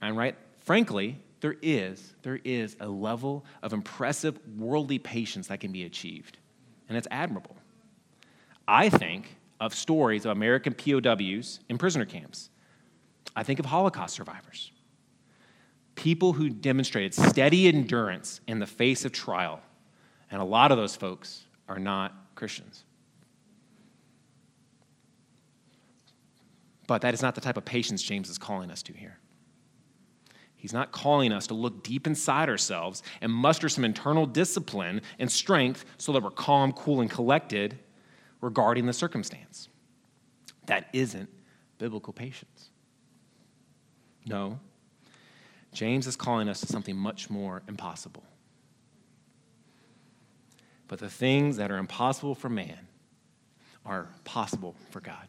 And 0.00 0.16
right, 0.16 0.36
frankly, 0.60 1.20
there 1.40 1.56
is, 1.62 2.14
there 2.22 2.40
is 2.42 2.76
a 2.80 2.88
level 2.88 3.44
of 3.62 3.72
impressive 3.72 4.38
worldly 4.58 4.98
patience 4.98 5.46
that 5.46 5.60
can 5.60 5.70
be 5.70 5.84
achieved, 5.84 6.38
and 6.88 6.98
it's 6.98 7.08
admirable. 7.10 7.56
I 8.66 8.88
think 8.88 9.36
of 9.60 9.74
stories 9.74 10.24
of 10.24 10.32
American 10.32 10.74
POWs 10.74 11.60
in 11.68 11.78
prisoner 11.78 12.04
camps. 12.04 12.50
I 13.36 13.44
think 13.44 13.60
of 13.60 13.66
Holocaust 13.66 14.14
survivors. 14.14 14.72
People 15.94 16.32
who 16.32 16.48
demonstrated 16.48 17.14
steady 17.14 17.68
endurance 17.68 18.40
in 18.48 18.58
the 18.58 18.66
face 18.66 19.04
of 19.04 19.12
trial. 19.12 19.60
And 20.32 20.40
a 20.40 20.44
lot 20.44 20.72
of 20.72 20.78
those 20.78 20.96
folks 20.96 21.44
are 21.68 21.78
not 21.78 22.12
Christians. 22.34 22.84
But 26.86 27.02
that 27.02 27.14
is 27.14 27.22
not 27.22 27.34
the 27.34 27.40
type 27.40 27.58
of 27.58 27.64
patience 27.64 28.02
James 28.02 28.28
is 28.28 28.38
calling 28.38 28.70
us 28.70 28.82
to 28.84 28.94
here. 28.94 29.18
He's 30.56 30.72
not 30.72 30.90
calling 30.90 31.32
us 31.32 31.48
to 31.48 31.54
look 31.54 31.82
deep 31.84 32.06
inside 32.06 32.48
ourselves 32.48 33.02
and 33.20 33.30
muster 33.30 33.68
some 33.68 33.84
internal 33.84 34.26
discipline 34.26 35.02
and 35.18 35.30
strength 35.30 35.84
so 35.98 36.12
that 36.12 36.22
we're 36.22 36.30
calm, 36.30 36.72
cool, 36.72 37.00
and 37.00 37.10
collected 37.10 37.78
regarding 38.40 38.86
the 38.86 38.92
circumstance. 38.92 39.68
That 40.66 40.88
isn't 40.92 41.28
biblical 41.78 42.12
patience. 42.12 42.70
No. 44.24 44.60
James 45.72 46.06
is 46.06 46.16
calling 46.16 46.48
us 46.48 46.60
to 46.60 46.66
something 46.66 46.96
much 46.96 47.28
more 47.28 47.62
impossible. 47.68 48.24
But 50.92 50.98
the 50.98 51.08
things 51.08 51.56
that 51.56 51.70
are 51.70 51.78
impossible 51.78 52.34
for 52.34 52.50
man 52.50 52.76
are 53.86 54.08
possible 54.24 54.76
for 54.90 55.00
God. 55.00 55.26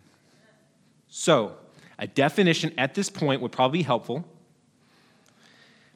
So, 1.08 1.56
a 1.98 2.06
definition 2.06 2.74
at 2.78 2.96
this 2.96 3.10
point 3.10 3.42
would 3.42 3.54
probably 3.54 3.80
be 3.80 3.84
helpful 3.84 4.26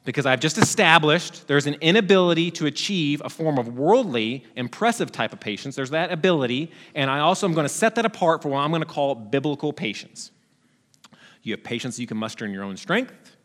because 0.06 0.24
I've 0.24 0.40
just 0.40 0.56
established 0.56 1.48
there's 1.48 1.66
an 1.66 1.74
inability 1.82 2.50
to 2.52 2.64
achieve 2.64 3.20
a 3.22 3.28
form 3.28 3.58
of 3.58 3.76
worldly, 3.76 4.46
impressive 4.56 5.12
type 5.12 5.34
of 5.34 5.40
patience. 5.40 5.76
There's 5.76 5.90
that 5.90 6.12
ability, 6.12 6.72
and 6.94 7.10
I 7.10 7.18
also 7.18 7.46
am 7.46 7.52
going 7.52 7.66
to 7.66 7.68
set 7.68 7.94
that 7.96 8.06
apart 8.06 8.40
for 8.40 8.48
what 8.48 8.60
I'm 8.60 8.70
going 8.70 8.80
to 8.80 8.88
call 8.88 9.14
biblical 9.14 9.74
patience. 9.74 10.30
You 11.42 11.52
have 11.52 11.62
patience 11.62 11.98
you 11.98 12.06
can 12.06 12.16
muster 12.16 12.46
in 12.46 12.52
your 12.52 12.64
own 12.64 12.78
strength, 12.78 13.36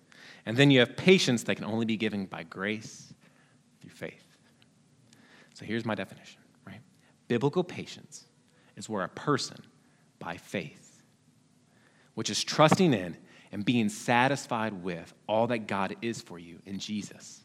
and 0.46 0.56
then 0.56 0.72
you 0.72 0.80
have 0.80 0.96
patience 0.96 1.44
that 1.44 1.56
can 1.56 1.65
only 1.65 1.86
be 1.86 1.98
given 1.98 2.27
by 2.27 2.44
grace 2.44 3.13
through 3.82 3.92
faith. 3.92 4.23
So 5.53 5.65
here's 5.65 5.86
my 5.86 5.95
definition, 5.95 6.41
right? 6.65 6.81
Biblical 7.27 7.63
patience 7.63 8.25
is 8.75 8.89
where 8.89 9.03
a 9.03 9.10
person, 9.10 9.57
by 10.19 10.38
faith, 10.38 11.03
which 12.15 12.29
is 12.29 12.43
trusting 12.43 12.93
in 12.93 13.17
and 13.51 13.63
being 13.63 13.89
satisfied 13.89 14.83
with 14.83 15.13
all 15.27 15.48
that 15.48 15.67
God 15.67 15.95
is 16.01 16.22
for 16.22 16.39
you 16.39 16.60
in 16.65 16.79
Jesus 16.79 17.43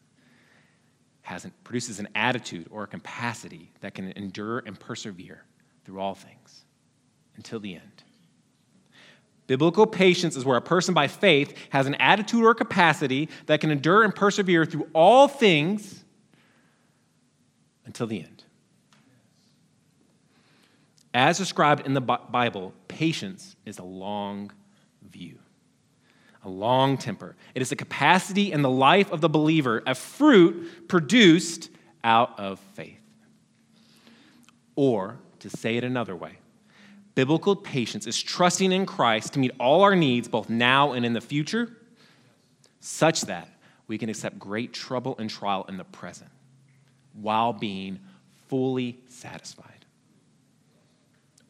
has, 1.28 1.46
produces 1.62 1.98
an 1.98 2.08
attitude 2.14 2.66
or 2.70 2.84
a 2.84 2.86
capacity 2.86 3.70
that 3.80 3.94
can 3.94 4.12
endure 4.12 4.60
and 4.60 4.80
persevere 4.80 5.44
through 5.84 6.00
all 6.00 6.14
things 6.14 6.64
until 7.36 7.60
the 7.60 7.74
end. 7.74 8.02
Biblical 9.46 9.86
patience 9.86 10.36
is 10.36 10.44
where 10.46 10.56
a 10.56 10.62
person 10.62 10.94
by 10.94 11.06
faith 11.08 11.54
has 11.70 11.86
an 11.86 11.94
attitude 11.96 12.42
or 12.44 12.54
capacity 12.54 13.28
that 13.46 13.60
can 13.60 13.70
endure 13.70 14.02
and 14.02 14.14
persevere 14.14 14.64
through 14.64 14.88
all 14.94 15.28
things 15.28 16.04
until 17.88 18.06
the 18.06 18.20
end. 18.20 18.44
As 21.12 21.38
described 21.38 21.84
in 21.84 21.94
the 21.94 22.00
Bible, 22.00 22.72
patience 22.86 23.56
is 23.64 23.78
a 23.78 23.82
long 23.82 24.52
view 25.02 25.38
a 26.44 26.48
long 26.48 26.96
temper. 26.96 27.34
It 27.54 27.62
is 27.62 27.70
the 27.70 27.76
capacity 27.76 28.52
in 28.52 28.62
the 28.62 28.70
life 28.70 29.10
of 29.10 29.20
the 29.20 29.28
believer, 29.28 29.82
a 29.86 29.94
fruit 29.94 30.88
produced 30.88 31.68
out 32.04 32.38
of 32.38 32.60
faith. 32.74 33.00
Or, 34.76 35.18
to 35.40 35.50
say 35.50 35.76
it 35.76 35.82
another 35.84 36.14
way, 36.14 36.38
biblical 37.16 37.56
patience 37.56 38.06
is 38.06 38.22
trusting 38.22 38.70
in 38.70 38.86
Christ 38.86 39.32
to 39.32 39.40
meet 39.40 39.50
all 39.58 39.82
our 39.82 39.96
needs, 39.96 40.28
both 40.28 40.48
now 40.48 40.92
and 40.92 41.04
in 41.04 41.12
the 41.12 41.20
future, 41.20 41.76
such 42.78 43.22
that 43.22 43.48
we 43.88 43.98
can 43.98 44.08
accept 44.08 44.38
great 44.38 44.72
trouble 44.72 45.16
and 45.18 45.28
trial 45.28 45.66
in 45.68 45.76
the 45.76 45.84
present 45.84 46.30
while 47.20 47.52
being 47.52 48.00
fully 48.48 49.00
satisfied. 49.08 49.84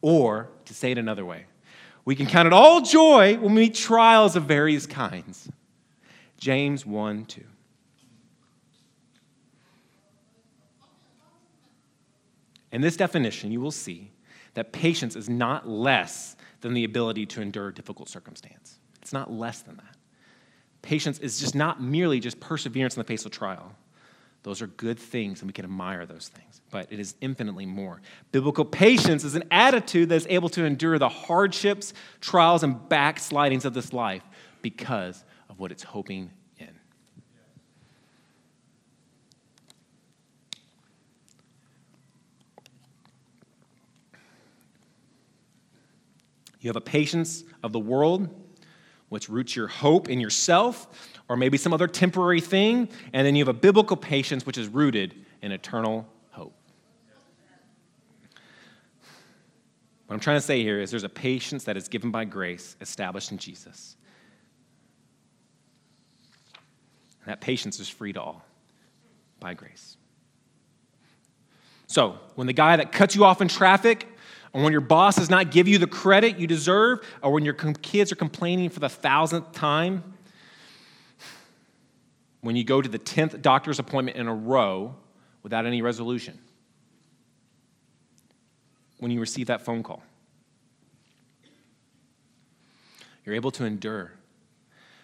Or, 0.01 0.49
to 0.65 0.73
say 0.73 0.91
it 0.91 0.97
another 0.97 1.25
way, 1.25 1.45
we 2.05 2.15
can 2.15 2.25
count 2.25 2.47
it 2.47 2.53
all 2.53 2.81
joy 2.81 3.33
when 3.35 3.53
we 3.53 3.61
meet 3.61 3.75
trials 3.75 4.35
of 4.35 4.45
various 4.45 4.85
kinds. 4.85 5.49
James 6.37 6.85
1 6.85 7.25
2. 7.25 7.43
In 12.71 12.81
this 12.81 12.95
definition, 12.95 13.51
you 13.51 13.59
will 13.59 13.71
see 13.71 14.11
that 14.53 14.71
patience 14.71 15.15
is 15.15 15.29
not 15.29 15.67
less 15.67 16.35
than 16.61 16.73
the 16.73 16.83
ability 16.83 17.25
to 17.25 17.41
endure 17.41 17.71
difficult 17.71 18.09
circumstance. 18.09 18.79
It's 19.01 19.13
not 19.13 19.31
less 19.31 19.61
than 19.61 19.77
that. 19.77 19.95
Patience 20.81 21.19
is 21.19 21.39
just 21.39 21.55
not 21.55 21.81
merely 21.81 22.19
just 22.19 22.39
perseverance 22.39 22.95
in 22.95 22.99
the 22.99 23.05
face 23.05 23.25
of 23.25 23.31
trial. 23.31 23.75
Those 24.43 24.61
are 24.61 24.67
good 24.67 24.97
things, 24.97 25.41
and 25.41 25.49
we 25.49 25.53
can 25.53 25.65
admire 25.65 26.05
those 26.05 26.29
things, 26.29 26.61
but 26.71 26.87
it 26.91 26.99
is 26.99 27.15
infinitely 27.19 27.65
more. 27.65 28.01
Biblical 28.31 28.63
patience 28.63 29.25
is 29.25 29.35
an 29.35 29.43
attitude 29.51 30.09
that 30.09 30.15
is 30.15 30.27
able 30.29 30.47
to 30.49 30.63
endure 30.63 30.97
the 30.97 31.09
hardships, 31.09 31.93
trials, 32.21 32.63
and 32.63 32.87
backslidings 32.87 33.65
of 33.65 33.73
this 33.73 33.91
life 33.91 34.23
because 34.61 35.25
of 35.49 35.59
what 35.59 35.71
it's 35.71 35.83
hoping 35.83 36.31
in. 36.57 36.69
You 46.61 46.69
have 46.69 46.77
a 46.77 46.81
patience 46.81 47.43
of 47.61 47.73
the 47.73 47.79
world, 47.79 48.29
which 49.09 49.27
roots 49.27 49.55
your 49.55 49.67
hope 49.67 50.07
in 50.07 50.21
yourself 50.21 50.87
or 51.29 51.37
maybe 51.37 51.57
some 51.57 51.73
other 51.73 51.87
temporary 51.87 52.41
thing, 52.41 52.89
and 53.13 53.25
then 53.25 53.35
you 53.35 53.41
have 53.41 53.55
a 53.55 53.57
biblical 53.57 53.95
patience 53.95 54.45
which 54.45 54.57
is 54.57 54.67
rooted 54.67 55.13
in 55.43 55.51
eternal 55.51 56.07
hope. 56.31 56.55
What 60.07 60.15
I'm 60.15 60.19
trying 60.19 60.37
to 60.37 60.41
say 60.41 60.63
here 60.63 60.81
is 60.81 60.89
there's 60.89 61.03
a 61.03 61.09
patience 61.09 61.65
that 61.65 61.77
is 61.77 61.87
given 61.87 62.09
by 62.09 62.25
grace, 62.25 62.75
established 62.81 63.31
in 63.31 63.37
Jesus. 63.37 63.95
And 67.21 67.31
that 67.31 67.41
patience 67.41 67.79
is 67.79 67.87
free 67.87 68.11
to 68.13 68.21
all 68.21 68.43
by 69.39 69.53
grace. 69.53 69.97
So, 71.85 72.17
when 72.35 72.47
the 72.47 72.53
guy 72.53 72.77
that 72.77 72.91
cuts 72.91 73.15
you 73.15 73.23
off 73.23 73.41
in 73.41 73.47
traffic, 73.47 74.07
or 74.53 74.63
when 74.63 74.71
your 74.71 74.81
boss 74.81 75.15
does 75.15 75.29
not 75.29 75.51
give 75.51 75.67
you 75.67 75.77
the 75.77 75.87
credit 75.87 76.39
you 76.39 76.47
deserve, 76.47 76.99
or 77.21 77.31
when 77.31 77.45
your 77.45 77.53
kids 77.53 78.11
are 78.11 78.15
complaining 78.15 78.69
for 78.69 78.79
the 78.79 78.89
thousandth 78.89 79.51
time, 79.51 80.03
when 82.41 82.55
you 82.55 82.63
go 82.63 82.81
to 82.81 82.89
the 82.89 82.99
10th 82.99 83.41
doctor's 83.41 83.79
appointment 83.79 84.17
in 84.17 84.27
a 84.27 84.33
row 84.33 84.95
without 85.43 85.65
any 85.65 85.81
resolution. 85.81 86.37
When 88.99 89.11
you 89.11 89.19
receive 89.19 89.47
that 89.47 89.61
phone 89.61 89.83
call. 89.83 90.03
You're 93.25 93.35
able 93.35 93.51
to 93.51 93.65
endure 93.65 94.11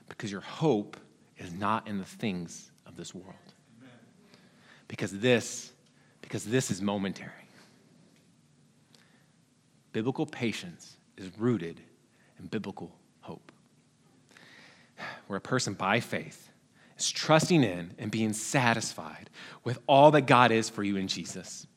because 0.09 0.31
your 0.31 0.41
hope 0.41 0.97
is 1.37 1.53
not 1.53 1.87
in 1.87 1.97
the 1.97 2.05
things 2.05 2.71
of 2.85 2.95
this 2.95 3.13
world. 3.13 3.35
Because 4.87 5.17
this, 5.19 5.71
because 6.21 6.45
this 6.45 6.71
is 6.71 6.81
momentary. 6.81 7.31
Biblical 9.91 10.25
patience 10.25 10.97
is 11.17 11.29
rooted 11.37 11.79
in 12.39 12.47
biblical 12.47 12.91
hope. 13.21 13.51
Where 15.27 15.37
a 15.37 15.41
person 15.41 15.73
by 15.73 15.99
faith 15.99 16.49
is 16.97 17.11
trusting 17.11 17.63
in 17.63 17.93
and 17.97 18.11
being 18.11 18.33
satisfied 18.33 19.29
with 19.63 19.79
all 19.87 20.11
that 20.11 20.21
God 20.21 20.51
is 20.51 20.69
for 20.69 20.83
you 20.83 20.97
in 20.97 21.07
Jesus. 21.07 21.67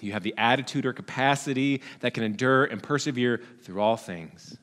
You 0.00 0.12
have 0.12 0.22
the 0.22 0.34
attitude 0.36 0.84
or 0.84 0.92
capacity 0.92 1.80
that 2.00 2.14
can 2.14 2.24
endure 2.24 2.64
and 2.64 2.82
persevere 2.82 3.40
through 3.62 3.80
all 3.80 3.96
things 3.96 4.56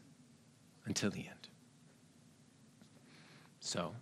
until 0.86 1.10
the 1.10 1.20
end. 1.20 1.48
So, 3.60 3.94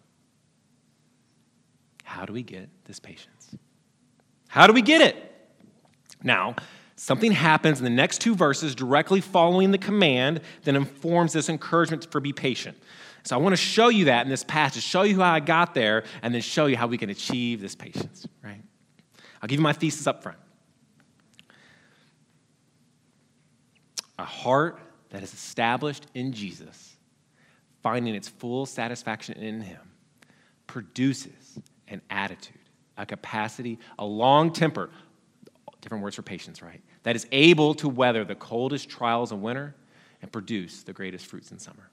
how 2.03 2.25
do 2.25 2.33
we 2.33 2.41
get 2.41 2.69
this 2.85 2.99
patience? 2.99 3.55
How 4.47 4.65
do 4.65 4.73
we 4.73 4.81
get 4.81 5.01
it? 5.01 5.15
Now, 6.23 6.55
something 6.95 7.31
happens 7.31 7.79
in 7.79 7.83
the 7.83 7.89
next 7.89 8.21
two 8.21 8.33
verses 8.33 8.73
directly 8.73 9.21
following 9.21 9.71
the 9.71 9.77
command 9.77 10.41
that 10.63 10.75
informs 10.75 11.33
this 11.33 11.49
encouragement 11.49 12.09
for 12.09 12.19
be 12.19 12.33
patient. 12.33 12.77
So 13.27 13.35
I 13.35 13.39
want 13.39 13.51
to 13.51 13.61
show 13.61 13.89
you 13.89 14.05
that 14.05 14.25
in 14.25 14.29
this 14.29 14.45
passage, 14.45 14.81
show 14.81 15.01
you 15.01 15.19
how 15.19 15.33
I 15.33 15.41
got 15.41 15.73
there, 15.73 16.05
and 16.21 16.33
then 16.33 16.41
show 16.41 16.67
you 16.67 16.77
how 16.77 16.87
we 16.87 16.97
can 16.97 17.09
achieve 17.09 17.59
this 17.59 17.75
patience, 17.75 18.25
right? 18.41 18.61
I'll 19.41 19.49
give 19.49 19.59
you 19.59 19.63
my 19.63 19.73
thesis 19.73 20.07
up 20.07 20.23
front. 20.23 20.37
A 24.17 24.23
heart 24.23 24.79
that 25.09 25.23
is 25.23 25.33
established 25.33 26.07
in 26.13 26.31
Jesus, 26.31 26.95
finding 27.83 28.15
its 28.15 28.29
full 28.29 28.65
satisfaction 28.65 29.35
in 29.35 29.59
Him, 29.59 29.81
produces 30.65 31.59
an 31.89 32.01
attitude, 32.09 32.55
a 32.97 33.05
capacity, 33.05 33.77
a 33.99 34.05
long 34.05 34.53
temper, 34.53 34.89
different 35.81 36.01
words 36.01 36.15
for 36.15 36.21
patience, 36.21 36.61
right? 36.61 36.81
That 37.03 37.17
is 37.17 37.27
able 37.33 37.73
to 37.75 37.89
weather 37.89 38.23
the 38.23 38.35
coldest 38.35 38.87
trials 38.87 39.33
of 39.33 39.41
winter 39.41 39.75
and 40.21 40.31
produce 40.31 40.83
the 40.83 40.93
greatest 40.93 41.25
fruits 41.25 41.51
in 41.51 41.59
summer. 41.59 41.89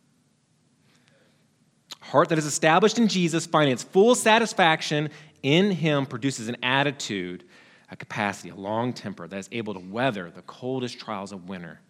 Heart 2.05 2.29
that 2.29 2.39
is 2.39 2.45
established 2.45 2.99
in 2.99 3.09
Jesus, 3.09 3.47
finding 3.47 3.73
its 3.73 3.83
full 3.83 4.15
satisfaction 4.15 5.09
in 5.43 5.71
Him, 5.71 6.05
produces 6.05 6.49
an 6.49 6.57
attitude, 6.63 7.45
a 7.91 7.97
capacity, 7.97 8.51
a 8.51 8.55
long 8.55 8.93
temper 8.93 9.27
that 9.27 9.39
is 9.39 9.49
able 9.53 9.73
to 9.73 9.81
weather 9.81 10.31
the 10.31 10.43
coldest 10.43 10.99
trials 10.99 11.33
of 11.33 11.49
winter 11.49 11.81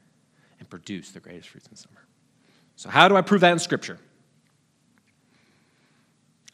and 0.61 0.71
produce 0.71 1.11
the 1.11 1.21
greatest 1.21 1.49
fruits 1.49 1.67
in 1.67 1.75
summer. 1.75 2.07
So, 2.77 2.89
how 2.89 3.09
do 3.09 3.17
I 3.17 3.23
prove 3.23 3.41
that 3.41 3.53
in 3.53 3.59
Scripture? 3.59 3.99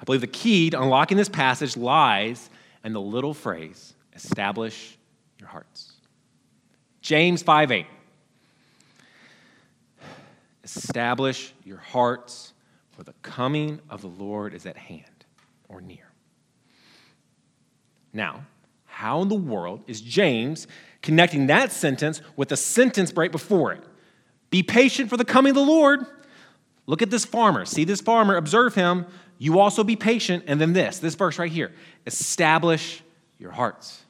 I 0.00 0.04
believe 0.04 0.22
the 0.22 0.26
key 0.26 0.70
to 0.70 0.80
unlocking 0.80 1.18
this 1.18 1.28
passage 1.28 1.76
lies 1.76 2.48
in 2.82 2.94
the 2.94 3.00
little 3.00 3.34
phrase, 3.34 3.92
establish 4.14 4.96
your 5.38 5.48
hearts. 5.48 5.92
James 7.02 7.42
5 7.42 7.72
8. 7.72 7.86
Establish 10.64 11.52
your 11.64 11.78
hearts, 11.78 12.54
for 13.00 13.04
the 13.04 13.14
coming 13.22 13.80
of 13.88 14.02
the 14.02 14.08
Lord 14.08 14.52
is 14.52 14.66
at 14.66 14.76
hand 14.76 15.24
or 15.70 15.80
near. 15.80 16.12
Now, 18.12 18.44
how 18.84 19.22
in 19.22 19.30
the 19.30 19.34
world 19.34 19.82
is 19.86 20.02
James 20.02 20.66
connecting 21.00 21.46
that 21.46 21.72
sentence 21.72 22.20
with 22.36 22.50
the 22.50 22.58
sentence 22.58 23.10
right 23.14 23.32
before 23.32 23.72
it? 23.72 23.82
Be 24.50 24.62
patient 24.62 25.08
for 25.08 25.16
the 25.16 25.24
coming 25.24 25.52
of 25.52 25.56
the 25.56 25.62
Lord. 25.62 26.04
Look 26.84 27.00
at 27.00 27.08
this 27.08 27.24
farmer. 27.24 27.64
See 27.64 27.84
this 27.84 28.02
farmer, 28.02 28.36
observe 28.36 28.74
him. 28.74 29.06
You 29.38 29.60
also 29.60 29.82
be 29.82 29.96
patient. 29.96 30.44
And 30.46 30.60
then 30.60 30.74
this, 30.74 30.98
this 30.98 31.14
verse 31.14 31.38
right 31.38 31.50
here 31.50 31.72
establish 32.04 33.02
your 33.38 33.52
hearts. 33.52 34.02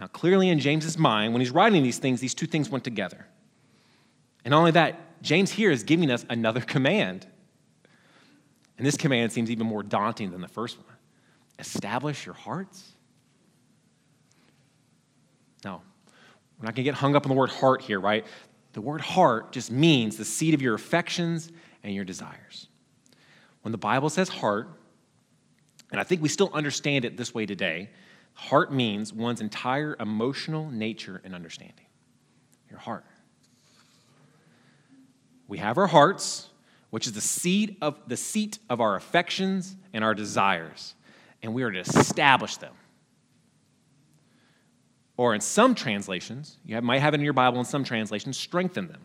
Now, 0.00 0.08
clearly 0.08 0.48
in 0.48 0.58
James's 0.58 0.98
mind, 0.98 1.32
when 1.32 1.38
he's 1.38 1.52
writing 1.52 1.84
these 1.84 1.98
things, 1.98 2.20
these 2.20 2.34
two 2.34 2.48
things 2.48 2.68
went 2.68 2.82
together. 2.82 3.24
And 4.44 4.50
not 4.50 4.58
only 4.58 4.72
that, 4.72 4.98
James 5.22 5.50
here 5.50 5.70
is 5.70 5.84
giving 5.84 6.10
us 6.10 6.26
another 6.28 6.60
command. 6.74 7.26
And 8.76 8.86
this 8.86 8.96
command 8.96 9.32
seems 9.32 9.50
even 9.50 9.66
more 9.66 9.82
daunting 9.82 10.30
than 10.32 10.40
the 10.40 10.48
first 10.48 10.76
one 10.78 10.86
establish 11.58 12.26
your 12.26 12.34
hearts. 12.34 12.92
Now, 15.64 15.82
we're 16.58 16.64
not 16.64 16.74
going 16.74 16.84
to 16.84 16.90
get 16.90 16.94
hung 16.94 17.14
up 17.14 17.24
on 17.24 17.28
the 17.28 17.36
word 17.36 17.50
heart 17.50 17.82
here, 17.82 18.00
right? 18.00 18.26
The 18.72 18.80
word 18.80 19.00
heart 19.00 19.52
just 19.52 19.70
means 19.70 20.16
the 20.16 20.24
seat 20.24 20.54
of 20.54 20.62
your 20.62 20.74
affections 20.74 21.52
and 21.84 21.94
your 21.94 22.04
desires. 22.04 22.66
When 23.60 23.70
the 23.70 23.78
Bible 23.78 24.10
says 24.10 24.28
heart, 24.28 24.70
and 25.92 26.00
I 26.00 26.04
think 26.04 26.20
we 26.20 26.28
still 26.28 26.50
understand 26.52 27.04
it 27.04 27.16
this 27.16 27.32
way 27.32 27.46
today, 27.46 27.90
heart 28.34 28.72
means 28.72 29.12
one's 29.12 29.40
entire 29.40 29.94
emotional 30.00 30.68
nature 30.70 31.20
and 31.22 31.34
understanding. 31.34 31.86
Your 32.70 32.80
heart. 32.80 33.04
We 35.52 35.58
have 35.58 35.76
our 35.76 35.86
hearts, 35.86 36.48
which 36.88 37.06
is 37.06 37.12
the 37.12 37.20
seat 37.20 37.76
of 37.82 37.98
the 38.06 38.16
seat 38.16 38.58
of 38.70 38.80
our 38.80 38.96
affections 38.96 39.76
and 39.92 40.02
our 40.02 40.14
desires, 40.14 40.94
and 41.42 41.52
we 41.52 41.62
are 41.62 41.70
to 41.70 41.80
establish 41.80 42.56
them. 42.56 42.72
Or 45.18 45.34
in 45.34 45.42
some 45.42 45.74
translations, 45.74 46.56
you 46.64 46.80
might 46.80 47.00
have 47.00 47.12
it 47.12 47.18
in 47.20 47.24
your 47.24 47.34
Bible 47.34 47.58
in 47.58 47.66
some 47.66 47.84
translations, 47.84 48.38
strengthen 48.38 48.88
them. 48.88 49.02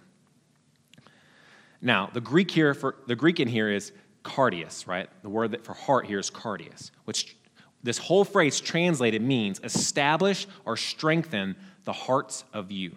Now, 1.81 2.10
the 2.13 2.21
Greek 2.21 2.49
here 2.49 2.73
for 2.73 2.95
the 3.07 3.15
Greek 3.17 3.41
in 3.41 3.49
here 3.49 3.69
is 3.69 3.91
cardias, 4.23 4.88
right? 4.88 5.10
The 5.23 5.29
word 5.29 5.51
that 5.51 5.65
for 5.65 5.73
heart 5.73 6.05
here 6.05 6.17
is 6.17 6.29
cardias, 6.29 6.93
which 7.03 7.36
this 7.83 7.97
whole 7.97 8.23
phrase 8.23 8.62
translated 8.62 9.21
means 9.21 9.60
establish 9.65 10.47
or 10.63 10.77
strengthen 10.77 11.57
the 11.83 11.91
hearts 11.91 12.45
of 12.53 12.71
you. 12.71 12.95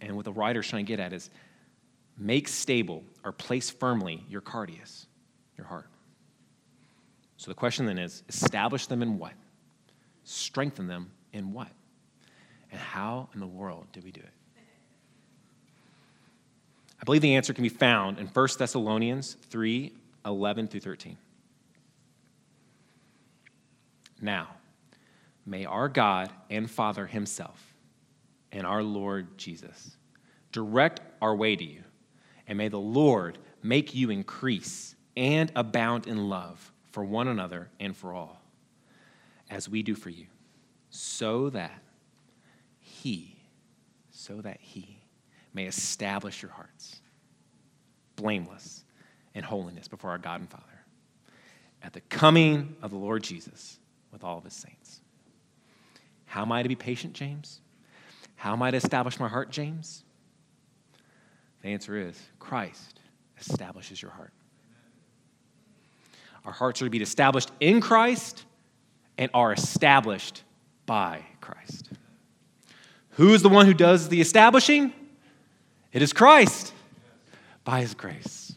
And 0.00 0.16
what 0.16 0.24
the 0.24 0.32
writer's 0.32 0.68
trying 0.68 0.84
to 0.84 0.88
get 0.88 1.00
at 1.00 1.12
is 1.12 1.30
make 2.16 2.48
stable 2.48 3.02
or 3.24 3.32
place 3.32 3.70
firmly 3.70 4.24
your 4.28 4.40
cardias, 4.40 5.06
your 5.56 5.66
heart. 5.66 5.86
So 7.36 7.50
the 7.50 7.54
question 7.54 7.86
then 7.86 7.98
is 7.98 8.22
establish 8.28 8.86
them 8.86 9.02
in 9.02 9.18
what? 9.18 9.32
Strengthen 10.22 10.86
them 10.86 11.10
in 11.32 11.52
what? 11.52 11.68
And 12.70 12.80
how 12.80 13.28
in 13.34 13.40
the 13.40 13.46
world 13.46 13.86
do 13.92 14.00
we 14.02 14.10
do 14.10 14.20
it? 14.20 14.32
I 17.00 17.04
believe 17.04 17.22
the 17.22 17.34
answer 17.34 17.52
can 17.52 17.62
be 17.62 17.68
found 17.68 18.18
in 18.18 18.26
1 18.26 18.48
Thessalonians 18.58 19.36
3 19.50 19.92
11 20.24 20.68
through 20.68 20.80
13. 20.80 21.18
Now, 24.22 24.48
may 25.44 25.66
our 25.66 25.90
God 25.90 26.30
and 26.48 26.70
Father 26.70 27.06
Himself 27.06 27.73
and 28.54 28.66
our 28.66 28.82
Lord 28.82 29.36
Jesus 29.36 29.96
direct 30.52 31.00
our 31.20 31.34
way 31.34 31.56
to 31.56 31.64
you, 31.64 31.82
and 32.46 32.56
may 32.56 32.68
the 32.68 32.78
Lord 32.78 33.38
make 33.62 33.94
you 33.94 34.10
increase 34.10 34.94
and 35.16 35.50
abound 35.56 36.06
in 36.06 36.28
love 36.28 36.72
for 36.92 37.04
one 37.04 37.28
another 37.28 37.68
and 37.80 37.96
for 37.96 38.14
all, 38.14 38.40
as 39.50 39.68
we 39.68 39.82
do 39.82 39.94
for 39.94 40.10
you, 40.10 40.26
so 40.90 41.50
that 41.50 41.82
He, 42.78 43.36
so 44.10 44.40
that 44.40 44.58
He 44.60 45.02
may 45.52 45.66
establish 45.66 46.40
your 46.40 46.52
hearts 46.52 47.00
blameless 48.16 48.84
in 49.34 49.42
holiness 49.42 49.88
before 49.88 50.10
our 50.10 50.18
God 50.18 50.40
and 50.40 50.48
Father 50.48 50.64
at 51.82 51.92
the 51.92 52.00
coming 52.02 52.76
of 52.80 52.92
the 52.92 52.96
Lord 52.96 53.24
Jesus 53.24 53.78
with 54.12 54.22
all 54.22 54.38
of 54.38 54.44
his 54.44 54.54
saints. 54.54 55.00
How 56.26 56.42
am 56.42 56.52
I 56.52 56.62
to 56.62 56.68
be 56.68 56.76
patient, 56.76 57.12
James? 57.12 57.60
How 58.36 58.52
am 58.52 58.62
I 58.62 58.70
to 58.70 58.76
establish 58.76 59.18
my 59.18 59.28
heart, 59.28 59.50
James? 59.50 60.04
The 61.62 61.68
answer 61.68 61.96
is 61.96 62.20
Christ 62.38 63.00
establishes 63.40 64.00
your 64.00 64.10
heart. 64.10 64.32
Our 66.44 66.52
hearts 66.52 66.82
are 66.82 66.86
to 66.86 66.90
be 66.90 67.00
established 67.00 67.50
in 67.60 67.80
Christ 67.80 68.44
and 69.16 69.30
are 69.32 69.52
established 69.52 70.42
by 70.86 71.22
Christ. 71.40 71.88
Who 73.12 73.32
is 73.32 73.42
the 73.42 73.48
one 73.48 73.66
who 73.66 73.74
does 73.74 74.08
the 74.08 74.20
establishing? 74.20 74.92
It 75.92 76.02
is 76.02 76.12
Christ 76.12 76.72
by 77.64 77.80
his 77.80 77.94
grace. 77.94 78.54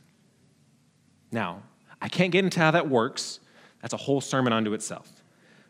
Now, 1.31 1.61
I 2.01 2.09
can't 2.09 2.31
get 2.31 2.43
into 2.43 2.59
how 2.59 2.71
that 2.71 2.89
works. 2.89 3.39
That's 3.81 3.93
a 3.93 3.97
whole 3.97 4.21
sermon 4.21 4.51
unto 4.51 4.73
itself. 4.73 5.09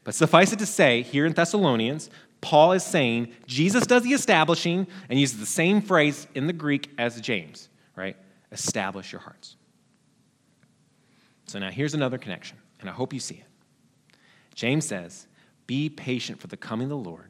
But 0.04 0.16
suffice 0.16 0.54
it 0.54 0.60
to 0.60 0.66
say, 0.66 1.02
here 1.02 1.26
in 1.26 1.34
Thessalonians, 1.34 2.10
Paul 2.42 2.74
is 2.74 2.84
saying 2.84 3.34
Jesus 3.46 3.86
does 3.88 4.04
the 4.04 4.14
establishing 4.14 4.88
and 5.10 5.20
uses 5.20 5.40
the 5.40 5.46
same 5.46 5.82
phrase 5.82 6.28
in 6.36 6.48
the 6.48 6.54
Greek 6.54 6.92
as 6.98 7.20
James, 7.22 7.70
right? 7.96 8.16
Establish 8.52 9.12
your 9.12 9.22
hearts. 9.22 9.56
So 11.46 11.60
now 11.60 11.72
here's 11.72 11.94
another 11.94 12.18
connection, 12.18 12.58
and 12.80 12.90
I 12.90 12.94
hope 12.94 13.14
you 13.14 13.20
see 13.20 13.36
it. 13.36 14.18
James 14.54 14.86
says, 14.86 15.28
Be 15.66 15.90
patient 15.90 16.40
for 16.40 16.48
the 16.48 16.58
coming 16.58 16.86
of 16.86 16.90
the 16.90 17.10
Lord. 17.10 17.30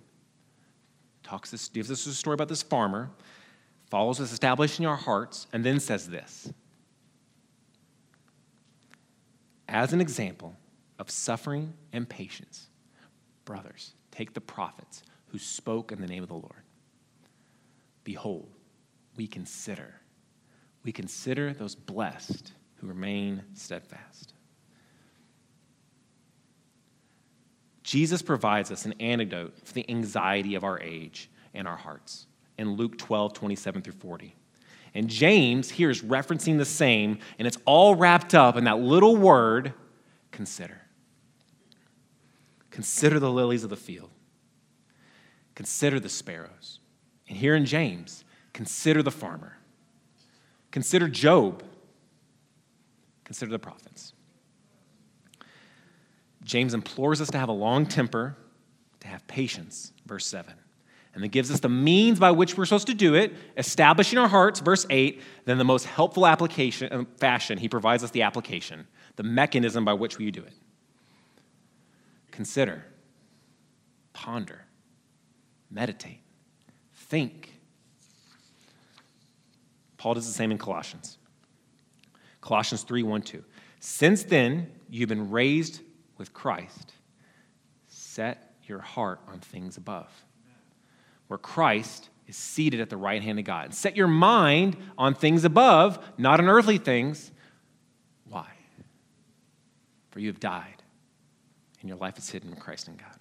Talks 1.23 1.51
this, 1.51 1.69
gives 1.69 1.91
us 1.91 2.05
a 2.05 2.13
story 2.13 2.33
about 2.33 2.49
this 2.49 2.63
farmer 2.63 3.11
follows 3.89 4.19
with 4.19 4.31
establishing 4.31 4.85
our 4.85 4.95
hearts, 4.95 5.47
and 5.53 5.63
then 5.63 5.79
says 5.79 6.07
this 6.07 6.51
As 9.67 9.93
an 9.93 10.01
example 10.01 10.55
of 10.99 11.09
suffering 11.09 11.73
and 11.93 12.07
patience, 12.07 12.67
brothers, 13.45 13.93
take 14.17 14.33
the 14.33 14.41
prophets 14.41 15.03
who 15.27 15.37
spoke 15.37 15.91
in 15.91 16.01
the 16.01 16.07
name 16.07 16.23
of 16.23 16.29
the 16.29 16.35
Lord. 16.35 16.63
Behold, 18.03 18.49
we 19.15 19.27
consider, 19.27 19.93
we 20.83 20.91
consider 20.91 21.53
those 21.53 21.75
blessed 21.75 22.51
who 22.77 22.87
remain 22.87 23.43
steadfast. 23.53 24.33
Jesus 27.83 28.21
provides 28.21 28.71
us 28.71 28.85
an 28.85 28.93
antidote 28.99 29.55
for 29.63 29.73
the 29.73 29.87
anxiety 29.89 30.55
of 30.55 30.63
our 30.63 30.79
age 30.81 31.29
and 31.53 31.67
our 31.67 31.77
hearts 31.77 32.25
in 32.57 32.71
Luke 32.71 32.97
12, 32.97 33.33
27 33.33 33.81
through 33.83 33.93
40. 33.93 34.35
And 34.95 35.09
James 35.09 35.69
here 35.69 35.91
is 35.91 36.01
referencing 36.01 36.57
the 36.57 36.65
same, 36.65 37.19
and 37.37 37.47
it's 37.47 37.57
all 37.65 37.93
wrapped 37.93 38.33
up 38.33 38.57
in 38.57 38.63
that 38.63 38.79
little 38.79 39.15
word 39.15 39.73
consider. 40.31 40.81
Consider 42.77 43.19
the 43.19 43.31
lilies 43.31 43.63
of 43.63 43.71
the 43.71 43.75
field, 43.75 44.11
consider 45.55 45.99
the 45.99 46.09
sparrows. 46.09 46.79
And 47.27 47.35
here 47.35 47.55
in 47.55 47.65
James, 47.65 48.23
consider 48.53 49.01
the 49.01 49.09
farmer, 49.09 49.57
consider 50.69 51.07
Job, 51.07 51.63
consider 53.23 53.49
the 53.49 53.57
prophets. 53.57 54.13
James 56.43 56.75
implores 56.75 57.19
us 57.19 57.31
to 57.31 57.39
have 57.39 57.49
a 57.49 57.51
long 57.51 57.87
temper, 57.87 58.37
to 58.99 59.07
have 59.07 59.25
patience, 59.25 59.91
verse 60.05 60.27
7. 60.27 60.53
And 61.15 61.23
then 61.23 61.31
gives 61.31 61.49
us 61.49 61.59
the 61.59 61.69
means 61.69 62.19
by 62.19 62.29
which 62.29 62.55
we're 62.59 62.65
supposed 62.65 62.85
to 62.85 62.93
do 62.93 63.15
it, 63.15 63.33
establishing 63.57 64.19
our 64.19 64.27
hearts, 64.27 64.59
verse 64.59 64.85
8. 64.91 65.19
Then 65.45 65.57
the 65.57 65.65
most 65.65 65.87
helpful 65.87 66.27
application 66.27 67.07
fashion, 67.17 67.57
he 67.57 67.69
provides 67.69 68.03
us 68.03 68.11
the 68.11 68.21
application, 68.21 68.85
the 69.15 69.23
mechanism 69.23 69.83
by 69.83 69.93
which 69.93 70.19
we 70.19 70.29
do 70.29 70.43
it. 70.43 70.53
Consider, 72.31 72.83
ponder, 74.13 74.65
meditate, 75.71 76.21
think. 76.93 77.53
Paul 79.97 80.13
does 80.13 80.27
the 80.27 80.33
same 80.33 80.51
in 80.51 80.57
Colossians. 80.57 81.17
Colossians 82.41 82.83
3 82.83 83.03
1 83.03 83.21
2. 83.21 83.43
Since 83.79 84.23
then, 84.23 84.71
you've 84.89 85.09
been 85.09 85.31
raised 85.31 85.81
with 86.17 86.33
Christ, 86.33 86.93
set 87.87 88.55
your 88.63 88.79
heart 88.79 89.19
on 89.27 89.39
things 89.39 89.77
above, 89.77 90.09
where 91.27 91.37
Christ 91.37 92.09
is 92.27 92.35
seated 92.35 92.79
at 92.79 92.89
the 92.89 92.97
right 92.97 93.21
hand 93.21 93.39
of 93.39 93.45
God. 93.45 93.65
And 93.65 93.75
set 93.75 93.95
your 93.95 94.07
mind 94.07 94.77
on 94.97 95.13
things 95.13 95.45
above, 95.45 95.99
not 96.17 96.39
on 96.39 96.47
earthly 96.47 96.77
things. 96.77 97.31
Why? 98.29 98.47
For 100.11 100.19
you 100.19 100.27
have 100.27 100.39
died, 100.39 100.76
and 101.79 101.89
your 101.89 101.97
life 101.97 102.17
is 102.17 102.29
hidden 102.29 102.49
in 102.49 102.55
Christ 102.55 102.87
and 102.87 102.97
God. 102.97 103.15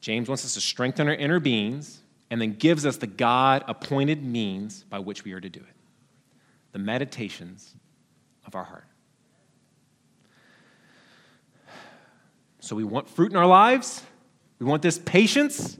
James 0.00 0.28
wants 0.28 0.44
us 0.44 0.54
to 0.54 0.60
strengthen 0.60 1.08
our 1.08 1.14
inner 1.14 1.40
beings 1.40 2.00
and 2.30 2.40
then 2.40 2.54
gives 2.54 2.84
us 2.84 2.96
the 2.96 3.06
God 3.06 3.64
appointed 3.68 4.24
means 4.24 4.84
by 4.84 4.98
which 4.98 5.24
we 5.24 5.32
are 5.32 5.40
to 5.40 5.48
do 5.48 5.60
it 5.60 5.76
the 6.72 6.78
meditations 6.78 7.74
of 8.46 8.54
our 8.54 8.64
heart. 8.64 8.86
So 12.60 12.74
we 12.74 12.84
want 12.84 13.08
fruit 13.08 13.30
in 13.30 13.36
our 13.36 13.46
lives. 13.46 14.02
We 14.58 14.66
want 14.66 14.82
this 14.82 14.98
patience. 14.98 15.76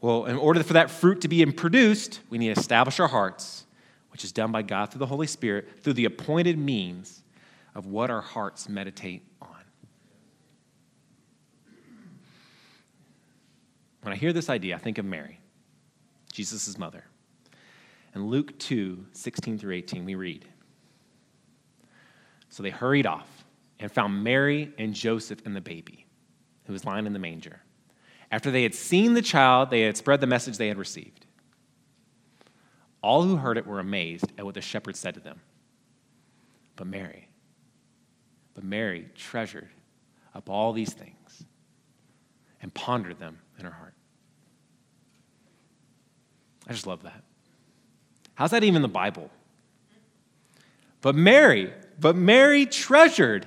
Well, 0.00 0.26
in 0.26 0.36
order 0.36 0.62
for 0.62 0.72
that 0.72 0.90
fruit 0.90 1.20
to 1.20 1.28
be 1.28 1.44
produced, 1.46 2.20
we 2.30 2.38
need 2.38 2.54
to 2.54 2.60
establish 2.60 2.98
our 2.98 3.08
hearts, 3.08 3.66
which 4.10 4.24
is 4.24 4.32
done 4.32 4.50
by 4.50 4.62
God 4.62 4.86
through 4.86 5.00
the 5.00 5.06
Holy 5.06 5.26
Spirit, 5.26 5.68
through 5.82 5.92
the 5.92 6.06
appointed 6.06 6.58
means 6.58 7.22
of 7.74 7.86
what 7.86 8.10
our 8.10 8.20
hearts 8.20 8.68
meditate 8.68 9.22
on. 9.42 9.48
When 14.08 14.16
I 14.16 14.20
hear 14.20 14.32
this 14.32 14.48
idea, 14.48 14.74
I 14.74 14.78
think 14.78 14.96
of 14.96 15.04
Mary, 15.04 15.38
Jesus' 16.32 16.78
mother. 16.78 17.04
In 18.14 18.28
Luke 18.28 18.58
2 18.58 19.04
16 19.12 19.58
through 19.58 19.74
18, 19.74 20.06
we 20.06 20.14
read 20.14 20.46
So 22.48 22.62
they 22.62 22.70
hurried 22.70 23.04
off 23.04 23.28
and 23.78 23.92
found 23.92 24.24
Mary 24.24 24.72
and 24.78 24.94
Joseph 24.94 25.44
and 25.44 25.54
the 25.54 25.60
baby, 25.60 26.06
who 26.64 26.72
was 26.72 26.86
lying 26.86 27.04
in 27.04 27.12
the 27.12 27.18
manger. 27.18 27.60
After 28.30 28.50
they 28.50 28.62
had 28.62 28.74
seen 28.74 29.12
the 29.12 29.20
child, 29.20 29.68
they 29.68 29.82
had 29.82 29.98
spread 29.98 30.22
the 30.22 30.26
message 30.26 30.56
they 30.56 30.68
had 30.68 30.78
received. 30.78 31.26
All 33.02 33.24
who 33.24 33.36
heard 33.36 33.58
it 33.58 33.66
were 33.66 33.78
amazed 33.78 34.32
at 34.38 34.44
what 34.46 34.54
the 34.54 34.62
shepherds 34.62 34.98
said 34.98 35.12
to 35.16 35.20
them. 35.20 35.38
But 36.76 36.86
Mary, 36.86 37.28
but 38.54 38.64
Mary 38.64 39.10
treasured 39.14 39.68
up 40.34 40.48
all 40.48 40.72
these 40.72 40.94
things 40.94 41.44
and 42.62 42.72
pondered 42.72 43.18
them 43.18 43.38
in 43.58 43.66
her 43.66 43.70
heart. 43.70 43.92
I 46.68 46.72
just 46.72 46.86
love 46.86 47.02
that. 47.02 47.22
How's 48.34 48.50
that 48.50 48.62
even 48.62 48.82
the 48.82 48.88
Bible? 48.88 49.30
But 51.00 51.14
Mary, 51.14 51.72
but 51.98 52.16
Mary 52.16 52.66
treasured 52.66 53.46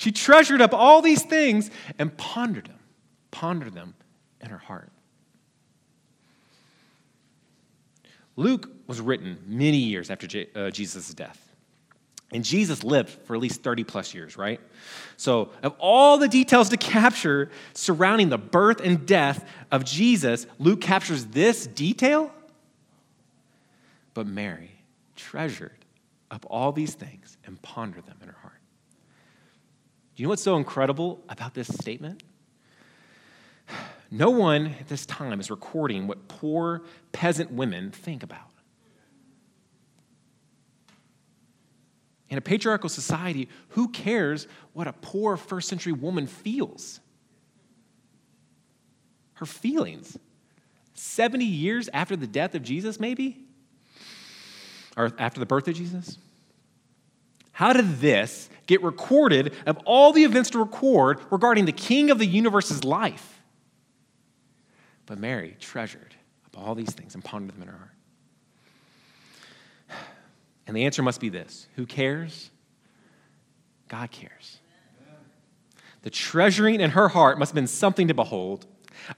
she 0.00 0.12
treasured 0.12 0.62
up 0.62 0.72
all 0.72 1.02
these 1.02 1.22
things 1.22 1.70
and 1.98 2.16
pondered 2.16 2.64
them, 2.64 2.78
pondered 3.30 3.74
them 3.74 3.92
in 4.40 4.48
her 4.48 4.56
heart. 4.56 4.90
Luke 8.34 8.70
was 8.86 8.98
written 8.98 9.36
many 9.46 9.76
years 9.76 10.08
after 10.10 10.26
uh, 10.56 10.70
Jesus' 10.70 11.12
death. 11.12 11.54
And 12.32 12.42
Jesus 12.42 12.82
lived 12.82 13.10
for 13.26 13.36
at 13.36 13.42
least 13.42 13.62
30 13.62 13.84
plus 13.84 14.14
years, 14.14 14.38
right? 14.38 14.58
So, 15.18 15.50
of 15.62 15.74
all 15.78 16.16
the 16.16 16.28
details 16.28 16.70
to 16.70 16.78
capture 16.78 17.50
surrounding 17.74 18.30
the 18.30 18.38
birth 18.38 18.80
and 18.80 19.04
death 19.04 19.44
of 19.70 19.84
Jesus, 19.84 20.46
Luke 20.58 20.80
captures 20.80 21.26
this 21.26 21.66
detail. 21.66 22.32
But 24.14 24.26
Mary 24.26 24.82
treasured 25.16 25.84
up 26.30 26.46
all 26.48 26.72
these 26.72 26.94
things 26.94 27.36
and 27.44 27.60
pondered 27.62 28.06
them 28.06 28.16
in 28.22 28.28
her 28.28 28.36
heart 28.40 28.60
Do 30.14 30.22
you 30.22 30.26
know 30.26 30.30
what's 30.30 30.42
so 30.42 30.56
incredible 30.56 31.22
about 31.28 31.54
this 31.54 31.68
statement? 31.68 32.22
No 34.10 34.30
one 34.30 34.74
at 34.80 34.88
this 34.88 35.06
time 35.06 35.38
is 35.38 35.50
recording 35.50 36.08
what 36.08 36.26
poor 36.26 36.82
peasant 37.12 37.52
women 37.52 37.92
think 37.92 38.24
about. 38.24 38.50
In 42.28 42.38
a 42.38 42.40
patriarchal 42.40 42.88
society, 42.88 43.48
who 43.70 43.88
cares 43.88 44.46
what 44.72 44.86
a 44.86 44.92
poor 44.92 45.36
first 45.36 45.68
century 45.68 45.92
woman 45.92 46.26
feels? 46.26 47.00
Her 49.34 49.46
feelings. 49.46 50.18
70 50.94 51.44
years 51.44 51.88
after 51.92 52.14
the 52.14 52.26
death 52.26 52.54
of 52.54 52.62
Jesus, 52.62 53.00
maybe? 53.00 53.44
Or 55.00 55.10
after 55.18 55.40
the 55.40 55.46
birth 55.46 55.66
of 55.66 55.74
Jesus? 55.74 56.18
How 57.52 57.72
did 57.72 58.00
this 58.00 58.50
get 58.66 58.82
recorded 58.82 59.54
of 59.64 59.78
all 59.86 60.12
the 60.12 60.24
events 60.24 60.50
to 60.50 60.58
record 60.58 61.20
regarding 61.30 61.64
the 61.64 61.72
king 61.72 62.10
of 62.10 62.18
the 62.18 62.26
universe's 62.26 62.84
life? 62.84 63.40
But 65.06 65.18
Mary 65.18 65.56
treasured 65.58 66.14
up 66.44 66.58
all 66.58 66.74
these 66.74 66.90
things 66.90 67.14
and 67.14 67.24
pondered 67.24 67.54
them 67.54 67.62
in 67.62 67.68
her 67.68 67.78
heart. 69.88 70.00
And 70.66 70.76
the 70.76 70.84
answer 70.84 71.02
must 71.02 71.20
be 71.20 71.30
this 71.30 71.66
Who 71.76 71.86
cares? 71.86 72.50
God 73.88 74.10
cares. 74.10 74.58
The 76.02 76.10
treasuring 76.10 76.80
in 76.80 76.90
her 76.90 77.08
heart 77.08 77.38
must 77.38 77.50
have 77.50 77.54
been 77.54 77.66
something 77.66 78.08
to 78.08 78.14
behold 78.14 78.66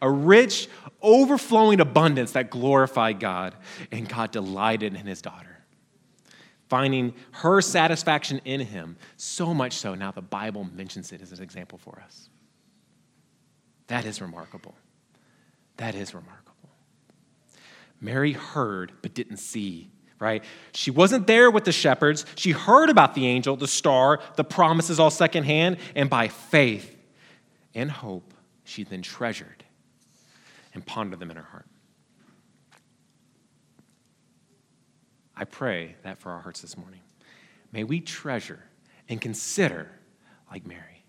a 0.01 0.09
rich, 0.09 0.69
overflowing 1.03 1.81
abundance 1.81 2.33
that 2.33 2.51
glorified 2.51 3.19
God, 3.19 3.55
and 3.91 4.09
God 4.09 4.31
delighted 4.31 4.95
in 4.95 5.07
his 5.07 5.21
daughter 5.21 5.52
finding 6.73 7.13
her 7.33 7.61
satisfaction 7.61 8.41
in 8.47 8.59
him. 8.59 8.97
So 9.19 9.53
much 9.53 9.75
so, 9.75 9.95
now 9.95 10.11
the 10.11 10.23
Bible 10.23 10.67
mentions 10.75 11.13
it 11.13 11.21
as 11.21 11.31
an 11.31 11.43
example 11.43 11.77
for 11.77 12.01
us. 12.03 12.31
That 13.89 14.07
is 14.07 14.23
remarkable. 14.23 14.75
That 15.77 15.95
is 15.95 16.15
remarkable. 16.15 16.71
Mary 18.01 18.33
heard 18.33 18.91
but 19.03 19.13
didn't 19.13 19.37
see, 19.37 19.91
right? 20.19 20.43
She 20.73 20.91
wasn't 20.91 21.27
there 21.27 21.51
with 21.51 21.65
the 21.67 21.73
shepherds. 21.73 22.25
She 22.37 22.53
heard 22.53 22.89
about 22.89 23.15
the 23.15 23.27
angel, 23.27 23.55
the 23.55 23.69
star, 23.69 24.21
the 24.37 24.45
promises 24.45 24.99
all 24.99 25.11
secondhand, 25.11 25.77
and 25.95 26.09
by 26.09 26.29
faith 26.29 26.97
and 27.75 27.91
hope, 27.91 28.33
she 28.65 28.83
then 28.83 29.03
treasured 29.03 29.63
and 30.73 30.87
pondered 30.87 31.19
them 31.19 31.31
in 31.31 31.37
her 31.37 31.43
heart. 31.43 31.67
I 35.37 35.45
pray 35.45 35.97
that 36.03 36.19
for 36.19 36.31
our 36.31 36.41
hearts 36.41 36.61
this 36.61 36.77
morning. 36.77 37.01
May 37.73 37.85
we 37.85 38.01
treasure 38.01 38.63
and 39.09 39.21
consider 39.21 39.89
like 40.51 40.67
Mary. 40.67 41.05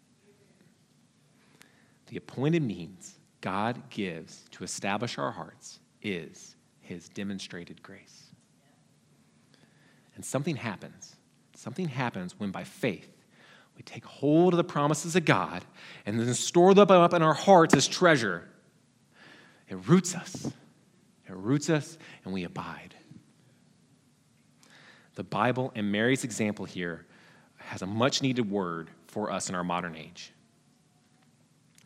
The 2.07 2.17
appointed 2.17 2.63
means 2.63 3.15
God 3.41 3.89
gives 3.89 4.45
to 4.51 4.63
establish 4.63 5.17
our 5.17 5.31
hearts 5.31 5.79
is 6.01 6.55
his 6.79 7.09
demonstrated 7.09 7.81
grace. 7.81 8.23
And 10.15 10.23
something 10.23 10.55
happens. 10.55 11.15
Something 11.55 11.88
happens 11.88 12.39
when 12.39 12.51
by 12.51 12.63
faith 12.63 13.09
we 13.75 13.83
take 13.83 14.05
hold 14.05 14.53
of 14.53 14.57
the 14.57 14.63
promises 14.63 15.15
of 15.15 15.25
God 15.25 15.65
and 16.05 16.19
then 16.19 16.33
store 16.33 16.73
them 16.73 16.91
up 16.91 17.13
in 17.13 17.21
our 17.21 17.33
hearts 17.33 17.73
as 17.73 17.88
treasure. 17.88 18.47
It 19.67 19.77
roots 19.88 20.13
us. 20.15 20.45
It 21.27 21.36
roots 21.36 21.69
us 21.69 21.97
and 22.23 22.33
we 22.33 22.43
abide. 22.43 22.93
The 25.15 25.23
Bible 25.23 25.71
and 25.76 25.91
Mary's 25.91 26.23
example 26.23 26.65
here 26.65 27.06
has 27.58 27.82
a 27.82 27.86
much 27.86 28.21
needed 28.21 28.49
word 28.49 28.89
for 29.08 29.32
us 29.32 29.49
in 29.49 29.56
our 29.56 29.63
modern 29.63 29.95
age. 29.95 30.32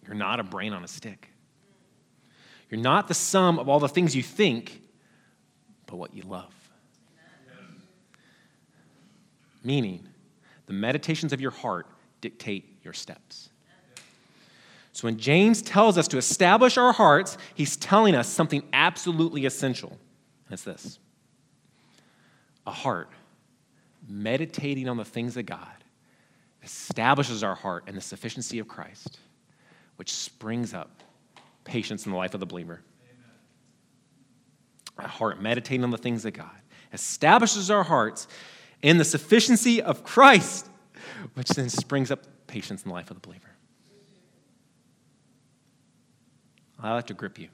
You're 0.05 0.15
not 0.15 0.39
a 0.39 0.43
brain 0.43 0.73
on 0.73 0.83
a 0.83 0.87
stick. 0.87 1.29
You're 2.69 2.81
not 2.81 3.07
the 3.07 3.13
sum 3.13 3.59
of 3.59 3.69
all 3.69 3.79
the 3.79 3.89
things 3.89 4.15
you 4.15 4.23
think, 4.23 4.81
but 5.85 5.97
what 5.97 6.13
you 6.13 6.23
love. 6.23 6.53
Meaning, 9.63 10.07
the 10.65 10.73
meditations 10.73 11.33
of 11.33 11.41
your 11.41 11.51
heart 11.51 11.87
dictate 12.21 12.79
your 12.83 12.93
steps. 12.93 13.49
So 14.93 15.07
when 15.07 15.17
James 15.17 15.61
tells 15.61 15.97
us 15.97 16.07
to 16.07 16.17
establish 16.17 16.77
our 16.77 16.91
hearts, 16.91 17.37
he's 17.53 17.77
telling 17.77 18.15
us 18.15 18.27
something 18.27 18.63
absolutely 18.73 19.45
essential. 19.45 19.89
And 19.89 20.53
it's 20.53 20.63
this 20.63 20.99
a 22.65 22.71
heart 22.71 23.09
meditating 24.07 24.89
on 24.89 24.97
the 24.97 25.05
things 25.05 25.37
of 25.37 25.45
God 25.45 25.67
establishes 26.63 27.43
our 27.43 27.55
heart 27.55 27.85
in 27.87 27.95
the 27.95 28.01
sufficiency 28.01 28.59
of 28.59 28.67
Christ, 28.67 29.19
which 29.95 30.13
springs 30.13 30.73
up 30.73 30.89
patience 31.63 32.05
in 32.05 32.11
the 32.11 32.17
life 32.17 32.33
of 32.33 32.39
the 32.39 32.45
believer. 32.45 32.81
A 34.97 35.07
heart 35.07 35.41
meditating 35.41 35.83
on 35.83 35.91
the 35.91 35.97
things 35.97 36.25
of 36.25 36.33
God 36.33 36.49
establishes 36.91 37.69
our 37.69 37.83
hearts 37.83 38.27
in 38.81 38.97
the 38.97 39.05
sufficiency 39.05 39.81
of 39.81 40.03
Christ, 40.03 40.67
which 41.35 41.49
then 41.49 41.69
springs 41.69 42.11
up 42.11 42.23
patience 42.47 42.83
in 42.83 42.89
the 42.89 42.93
life 42.93 43.11
of 43.11 43.21
the 43.21 43.27
believer. 43.27 43.49
I 46.81 46.93
like 46.93 47.07
to 47.07 47.13
grip 47.13 47.39
you. 47.39 47.49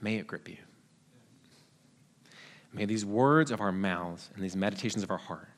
May 0.00 0.16
it 0.16 0.26
grip 0.26 0.48
you. 0.48 0.56
May 2.72 2.86
these 2.86 3.04
words 3.04 3.50
of 3.50 3.60
our 3.60 3.72
mouths 3.72 4.30
and 4.34 4.42
these 4.42 4.56
meditations 4.56 5.02
of 5.02 5.10
our 5.10 5.18
heart 5.18 5.48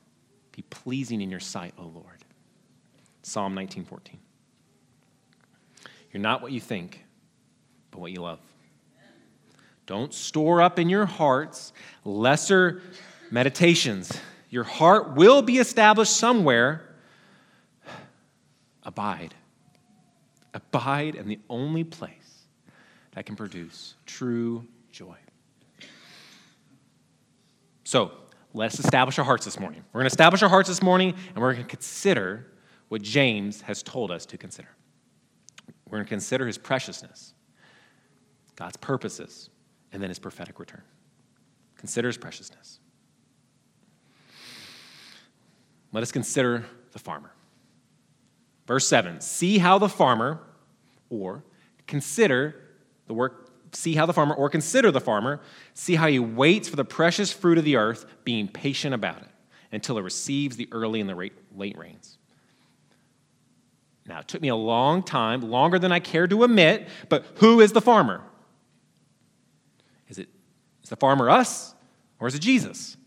be 0.51 0.63
pleasing 0.63 1.21
in 1.21 1.29
your 1.29 1.39
sight, 1.39 1.73
O 1.77 1.83
Lord. 1.83 2.23
Psalm 3.23 3.55
19:14. 3.55 4.19
You're 6.11 6.21
not 6.21 6.41
what 6.41 6.51
you 6.51 6.59
think, 6.59 7.05
but 7.91 7.99
what 7.99 8.11
you 8.11 8.21
love. 8.21 8.39
Don't 9.85 10.13
store 10.13 10.61
up 10.61 10.79
in 10.79 10.89
your 10.89 11.05
hearts 11.05 11.73
lesser 12.03 12.81
meditations. 13.31 14.19
Your 14.49 14.63
heart 14.63 15.15
will 15.15 15.41
be 15.41 15.57
established 15.57 16.15
somewhere. 16.15 16.95
Abide. 18.83 19.35
Abide 20.53 21.15
in 21.15 21.27
the 21.27 21.39
only 21.49 21.83
place 21.83 22.45
that 23.11 23.25
can 23.25 23.35
produce 23.35 23.95
true 24.05 24.65
joy. 24.91 25.17
So, 27.85 28.11
let's 28.55 28.79
establish 28.79 29.19
our 29.19 29.25
hearts 29.25 29.45
this 29.45 29.59
morning. 29.59 29.83
We're 29.93 29.99
going 29.99 30.09
to 30.09 30.13
establish 30.13 30.41
our 30.41 30.49
hearts 30.49 30.67
this 30.67 30.81
morning, 30.81 31.13
and 31.29 31.37
we're 31.37 31.53
going 31.53 31.65
to 31.65 31.69
consider 31.69 32.47
what 32.87 33.03
James 33.03 33.61
has 33.61 33.83
told 33.83 34.09
us 34.09 34.25
to 34.25 34.39
consider. 34.39 34.69
We're 35.87 35.99
going 35.99 36.05
to 36.05 36.09
consider 36.09 36.47
his 36.47 36.57
preciousness, 36.57 37.35
God's 38.55 38.77
purposes, 38.77 39.51
and 39.91 40.01
then 40.01 40.09
his 40.09 40.17
prophetic 40.17 40.59
return. 40.59 40.81
Consider 41.77 42.07
his 42.07 42.17
preciousness. 42.17 42.79
Let 45.91 46.01
us 46.01 46.11
consider 46.11 46.65
the 46.91 46.99
farmer. 46.99 47.31
Verse 48.65 48.87
7 48.87 49.21
See 49.21 49.59
how 49.59 49.77
the 49.77 49.89
farmer, 49.89 50.41
or 51.11 51.43
consider 51.85 52.55
the 53.05 53.13
work, 53.13 53.44
see 53.75 53.95
how 53.95 54.05
the 54.05 54.13
farmer, 54.13 54.33
or 54.33 54.49
consider 54.49 54.91
the 54.91 55.01
farmer, 55.01 55.41
see 55.73 55.95
how 55.95 56.07
he 56.07 56.19
waits 56.19 56.67
for 56.67 56.75
the 56.75 56.85
precious 56.85 57.31
fruit 57.31 57.57
of 57.57 57.65
the 57.65 57.75
earth, 57.75 58.05
being 58.23 58.47
patient 58.47 58.93
about 58.93 59.21
it 59.21 59.27
until 59.71 59.97
it 59.97 60.01
receives 60.01 60.55
the 60.55 60.67
early 60.71 61.01
and 61.01 61.09
the 61.09 61.31
late 61.55 61.77
rains. 61.77 62.17
Now, 64.07 64.19
it 64.19 64.27
took 64.27 64.41
me 64.41 64.49
a 64.49 64.55
long 64.55 65.01
time, 65.03 65.41
longer 65.41 65.79
than 65.79 65.91
I 65.91 65.99
care 65.99 66.27
to 66.27 66.43
admit, 66.43 66.87
but 67.09 67.25
who 67.35 67.59
is 67.59 67.71
the 67.71 67.81
farmer? 67.81 68.21
Is 70.07 70.19
it 70.19 70.29
is 70.83 70.89
the 70.89 70.95
farmer 70.95 71.29
us 71.29 71.73
or 72.19 72.27
is 72.27 72.35
it 72.35 72.39
Jesus? 72.39 72.97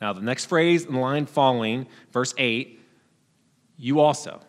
Now, 0.00 0.12
the 0.12 0.20
next 0.20 0.46
phrase 0.46 0.84
in 0.84 0.92
the 0.94 0.98
line 0.98 1.26
following, 1.26 1.86
verse 2.10 2.34
8, 2.36 2.80
you 3.78 4.00
also, 4.00 4.40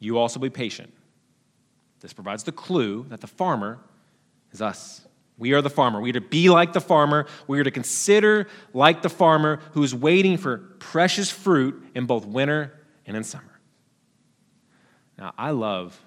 you 0.00 0.18
also 0.18 0.40
be 0.40 0.50
patient. 0.50 0.92
This 2.00 2.12
provides 2.12 2.42
the 2.42 2.52
clue 2.52 3.06
that 3.10 3.20
the 3.20 3.26
farmer 3.26 3.78
is 4.52 4.62
us. 4.62 5.06
We 5.38 5.54
are 5.54 5.62
the 5.62 5.70
farmer. 5.70 6.00
We 6.00 6.10
are 6.10 6.14
to 6.14 6.20
be 6.20 6.50
like 6.50 6.72
the 6.72 6.80
farmer. 6.80 7.26
We 7.48 7.58
are 7.58 7.64
to 7.64 7.70
consider 7.70 8.46
like 8.72 9.02
the 9.02 9.08
farmer 9.08 9.60
who 9.72 9.82
is 9.82 9.94
waiting 9.94 10.36
for 10.36 10.58
precious 10.78 11.30
fruit 11.30 11.82
in 11.94 12.06
both 12.06 12.24
winter 12.24 12.78
and 13.06 13.16
in 13.16 13.24
summer. 13.24 13.60
Now, 15.18 15.32
I 15.36 15.50
love, 15.50 16.00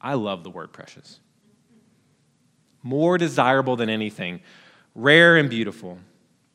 I 0.00 0.14
love 0.14 0.44
the 0.44 0.50
word 0.50 0.72
precious. 0.72 1.20
More 2.82 3.18
desirable 3.18 3.76
than 3.76 3.90
anything, 3.90 4.40
rare 4.94 5.36
and 5.36 5.50
beautiful. 5.50 5.98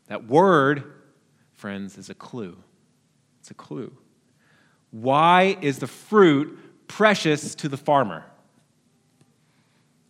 That 0.07 0.27
word, 0.27 0.83
friends, 1.53 1.97
is 1.97 2.09
a 2.09 2.15
clue. 2.15 2.57
It's 3.39 3.51
a 3.51 3.55
clue. 3.55 3.95
Why 4.91 5.57
is 5.61 5.79
the 5.79 5.87
fruit 5.87 6.57
precious 6.87 7.55
to 7.55 7.69
the 7.69 7.77
farmer? 7.77 8.25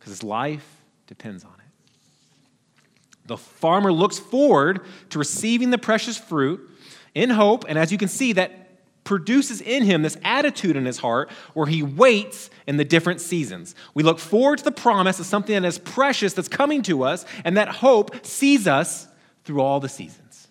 Because 0.01 0.13
his 0.13 0.23
life 0.23 0.77
depends 1.05 1.43
on 1.43 1.51
it. 1.51 3.27
The 3.27 3.37
farmer 3.37 3.93
looks 3.93 4.17
forward 4.17 4.81
to 5.11 5.19
receiving 5.19 5.69
the 5.69 5.77
precious 5.77 6.17
fruit 6.17 6.67
in 7.13 7.29
hope, 7.29 7.65
and 7.69 7.77
as 7.77 7.91
you 7.91 7.99
can 7.99 8.07
see, 8.07 8.33
that 8.33 8.71
produces 9.03 9.61
in 9.61 9.83
him 9.83 10.01
this 10.01 10.17
attitude 10.23 10.75
in 10.75 10.85
his 10.85 10.97
heart 10.97 11.29
where 11.53 11.67
he 11.67 11.83
waits 11.83 12.49
in 12.65 12.77
the 12.77 12.83
different 12.83 13.21
seasons. 13.21 13.75
We 13.93 14.01
look 14.01 14.17
forward 14.17 14.57
to 14.57 14.63
the 14.63 14.71
promise 14.71 15.19
of 15.19 15.27
something 15.27 15.53
that 15.53 15.67
is 15.67 15.77
precious 15.77 16.33
that's 16.33 16.47
coming 16.47 16.81
to 16.83 17.03
us, 17.03 17.23
and 17.45 17.57
that 17.57 17.69
hope 17.69 18.25
sees 18.25 18.67
us 18.67 19.07
through 19.43 19.61
all 19.61 19.79
the 19.79 19.89
seasons. 19.89 20.47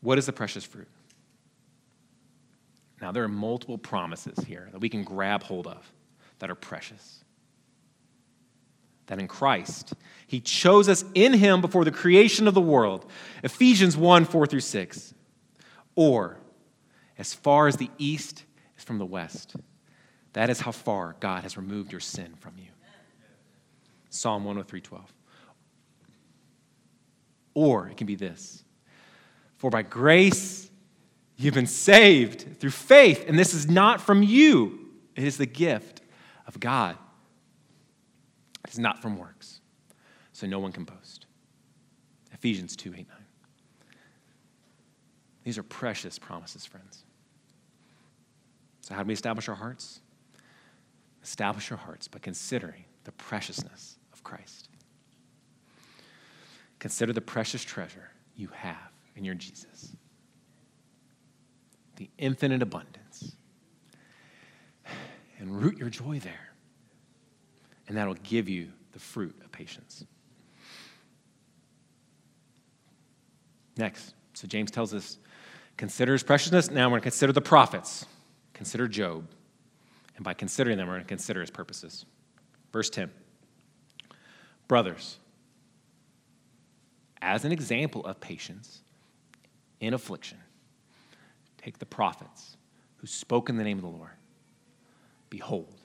What 0.00 0.16
is 0.16 0.24
the 0.24 0.32
precious 0.32 0.64
fruit? 0.64 0.88
Now, 3.06 3.12
there 3.12 3.22
are 3.22 3.28
multiple 3.28 3.78
promises 3.78 4.36
here 4.46 4.68
that 4.72 4.80
we 4.80 4.88
can 4.88 5.04
grab 5.04 5.44
hold 5.44 5.68
of 5.68 5.92
that 6.40 6.50
are 6.50 6.56
precious 6.56 7.22
that 9.06 9.20
in 9.20 9.28
Christ, 9.28 9.94
He 10.26 10.40
chose 10.40 10.88
us 10.88 11.04
in 11.14 11.32
Him 11.32 11.60
before 11.60 11.84
the 11.84 11.92
creation 11.92 12.48
of 12.48 12.54
the 12.54 12.60
world. 12.60 13.08
Ephesians 13.44 13.96
1 13.96 14.24
4 14.24 14.46
through 14.48 14.58
6. 14.58 15.14
Or, 15.94 16.38
as 17.16 17.32
far 17.32 17.68
as 17.68 17.76
the 17.76 17.92
east 17.96 18.42
is 18.76 18.82
from 18.82 18.98
the 18.98 19.06
west, 19.06 19.54
that 20.32 20.50
is 20.50 20.58
how 20.58 20.72
far 20.72 21.14
God 21.20 21.44
has 21.44 21.56
removed 21.56 21.92
your 21.92 22.00
sin 22.00 22.34
from 22.40 22.54
you. 22.58 22.72
Psalm 24.10 24.42
103 24.42 24.80
12. 24.80 25.14
Or 27.54 27.86
it 27.86 27.96
can 27.96 28.08
be 28.08 28.16
this 28.16 28.64
For 29.58 29.70
by 29.70 29.82
grace 29.82 30.66
you've 31.36 31.54
been 31.54 31.66
saved 31.66 32.58
through 32.60 32.70
faith, 32.70 33.24
and 33.28 33.38
this 33.38 33.54
is 33.54 33.68
not 33.68 34.00
from 34.00 34.22
you, 34.22 34.90
it 35.14 35.24
is 35.24 35.36
the 35.36 35.46
gift 35.46 36.02
of 36.46 36.60
God 36.60 36.96
it's 38.66 38.78
not 38.78 39.00
from 39.00 39.16
works, 39.16 39.60
so 40.32 40.46
no 40.46 40.58
one 40.58 40.72
can 40.72 40.84
boast. 40.84 41.26
Ephesians 42.32 42.76
2 42.76 42.94
8 42.94 43.08
9. 43.08 43.16
These 45.44 45.58
are 45.58 45.62
precious 45.62 46.18
promises, 46.18 46.66
friends. 46.66 47.04
So, 48.80 48.94
how 48.94 49.02
do 49.02 49.06
we 49.06 49.14
establish 49.14 49.48
our 49.48 49.54
hearts? 49.54 50.00
Establish 51.22 51.70
our 51.70 51.78
hearts 51.78 52.08
by 52.08 52.18
considering 52.18 52.84
the 53.04 53.12
preciousness 53.12 53.96
of 54.12 54.22
Christ. 54.24 54.68
Consider 56.78 57.12
the 57.12 57.20
precious 57.20 57.64
treasure 57.64 58.10
you 58.36 58.48
have 58.48 58.92
in 59.14 59.24
your 59.24 59.34
Jesus, 59.34 59.96
the 61.96 62.10
infinite 62.18 62.62
abundance, 62.62 63.36
and 65.38 65.62
root 65.62 65.78
your 65.78 65.90
joy 65.90 66.18
there 66.18 66.46
and 67.88 67.96
that'll 67.96 68.14
give 68.14 68.48
you 68.48 68.68
the 68.92 68.98
fruit 68.98 69.36
of 69.44 69.52
patience. 69.52 70.04
Next, 73.76 74.14
so 74.32 74.46
James 74.46 74.70
tells 74.70 74.94
us 74.94 75.18
consider 75.76 76.12
his 76.12 76.22
preciousness. 76.22 76.70
Now 76.70 76.86
we're 76.86 76.92
going 76.92 77.00
to 77.00 77.04
consider 77.04 77.32
the 77.32 77.42
prophets. 77.42 78.06
Consider 78.54 78.88
Job 78.88 79.28
And 80.16 80.24
by 80.24 80.32
considering 80.32 80.78
them, 80.78 80.86
we're 80.86 80.94
going 80.94 81.04
to 81.04 81.08
consider 81.08 81.42
his 81.42 81.50
purposes. 81.50 82.06
Verse 82.72 82.88
10 82.90 83.10
Brothers, 84.66 85.18
as 87.20 87.44
an 87.44 87.52
example 87.52 88.04
of 88.04 88.18
patience 88.18 88.80
in 89.78 89.94
affliction, 89.94 90.38
take 91.66 91.78
the 91.80 91.86
prophets 91.86 92.56
who 92.98 93.08
spoke 93.08 93.48
in 93.48 93.56
the 93.56 93.64
name 93.64 93.76
of 93.76 93.82
the 93.82 93.90
Lord. 93.90 94.12
Behold, 95.30 95.80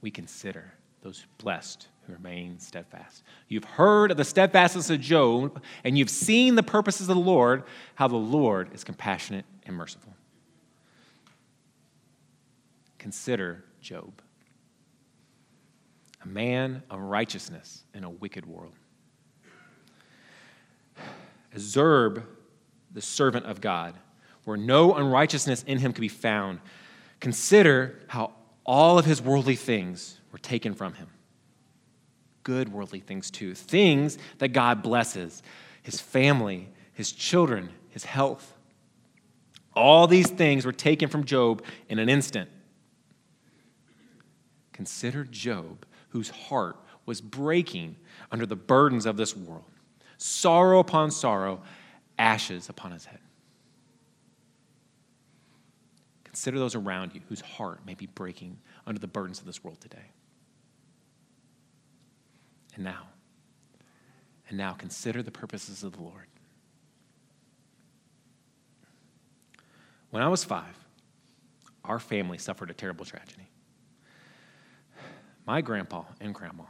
we 0.00 0.10
consider 0.10 0.72
those 1.02 1.26
blessed 1.36 1.86
who 2.06 2.14
remain 2.14 2.58
steadfast. 2.58 3.22
You've 3.46 3.64
heard 3.64 4.10
of 4.10 4.16
the 4.16 4.24
steadfastness 4.24 4.88
of 4.88 5.00
Job, 5.00 5.62
and 5.84 5.98
you've 5.98 6.08
seen 6.08 6.54
the 6.54 6.62
purposes 6.62 7.10
of 7.10 7.16
the 7.16 7.22
Lord, 7.22 7.64
how 7.94 8.08
the 8.08 8.16
Lord 8.16 8.72
is 8.72 8.84
compassionate 8.84 9.44
and 9.66 9.76
merciful. 9.76 10.14
Consider 12.96 13.64
Job, 13.82 14.22
a 16.24 16.26
man 16.26 16.82
of 16.88 17.00
righteousness 17.00 17.84
in 17.92 18.02
a 18.02 18.10
wicked 18.10 18.46
world. 18.46 18.72
Zerb, 21.54 22.22
the 22.92 23.02
servant 23.02 23.44
of 23.44 23.60
God, 23.60 23.94
where 24.44 24.56
no 24.56 24.94
unrighteousness 24.94 25.64
in 25.66 25.78
him 25.78 25.92
could 25.92 26.00
be 26.00 26.08
found, 26.08 26.60
consider 27.20 27.98
how 28.08 28.32
all 28.64 28.98
of 28.98 29.04
his 29.04 29.20
worldly 29.20 29.56
things 29.56 30.20
were 30.32 30.38
taken 30.38 30.74
from 30.74 30.94
him. 30.94 31.08
Good 32.42 32.72
worldly 32.72 33.00
things, 33.00 33.30
too. 33.30 33.54
Things 33.54 34.18
that 34.38 34.48
God 34.48 34.82
blesses 34.82 35.42
his 35.82 36.00
family, 36.00 36.68
his 36.92 37.12
children, 37.12 37.70
his 37.90 38.04
health. 38.04 38.54
All 39.74 40.06
these 40.06 40.28
things 40.28 40.66
were 40.66 40.72
taken 40.72 41.08
from 41.08 41.24
Job 41.24 41.62
in 41.88 41.98
an 41.98 42.08
instant. 42.08 42.50
Consider 44.72 45.24
Job, 45.24 45.86
whose 46.10 46.30
heart 46.30 46.76
was 47.06 47.20
breaking 47.20 47.96
under 48.30 48.46
the 48.46 48.56
burdens 48.56 49.06
of 49.06 49.16
this 49.16 49.36
world. 49.36 49.64
Sorrow 50.18 50.78
upon 50.78 51.10
sorrow, 51.10 51.62
ashes 52.18 52.68
upon 52.68 52.92
his 52.92 53.06
head. 53.06 53.20
Consider 56.38 56.60
those 56.60 56.76
around 56.76 57.16
you 57.16 57.20
whose 57.28 57.40
heart 57.40 57.84
may 57.84 57.94
be 57.94 58.06
breaking 58.06 58.58
under 58.86 59.00
the 59.00 59.08
burdens 59.08 59.40
of 59.40 59.44
this 59.44 59.64
world 59.64 59.80
today. 59.80 60.12
And 62.76 62.84
now, 62.84 63.08
and 64.48 64.56
now 64.56 64.74
consider 64.74 65.20
the 65.20 65.32
purposes 65.32 65.82
of 65.82 65.96
the 65.96 66.00
Lord. 66.00 66.28
When 70.10 70.22
I 70.22 70.28
was 70.28 70.44
five, 70.44 70.78
our 71.84 71.98
family 71.98 72.38
suffered 72.38 72.70
a 72.70 72.74
terrible 72.74 73.04
tragedy. 73.04 73.48
My 75.44 75.60
grandpa 75.60 76.04
and 76.20 76.32
grandma 76.32 76.66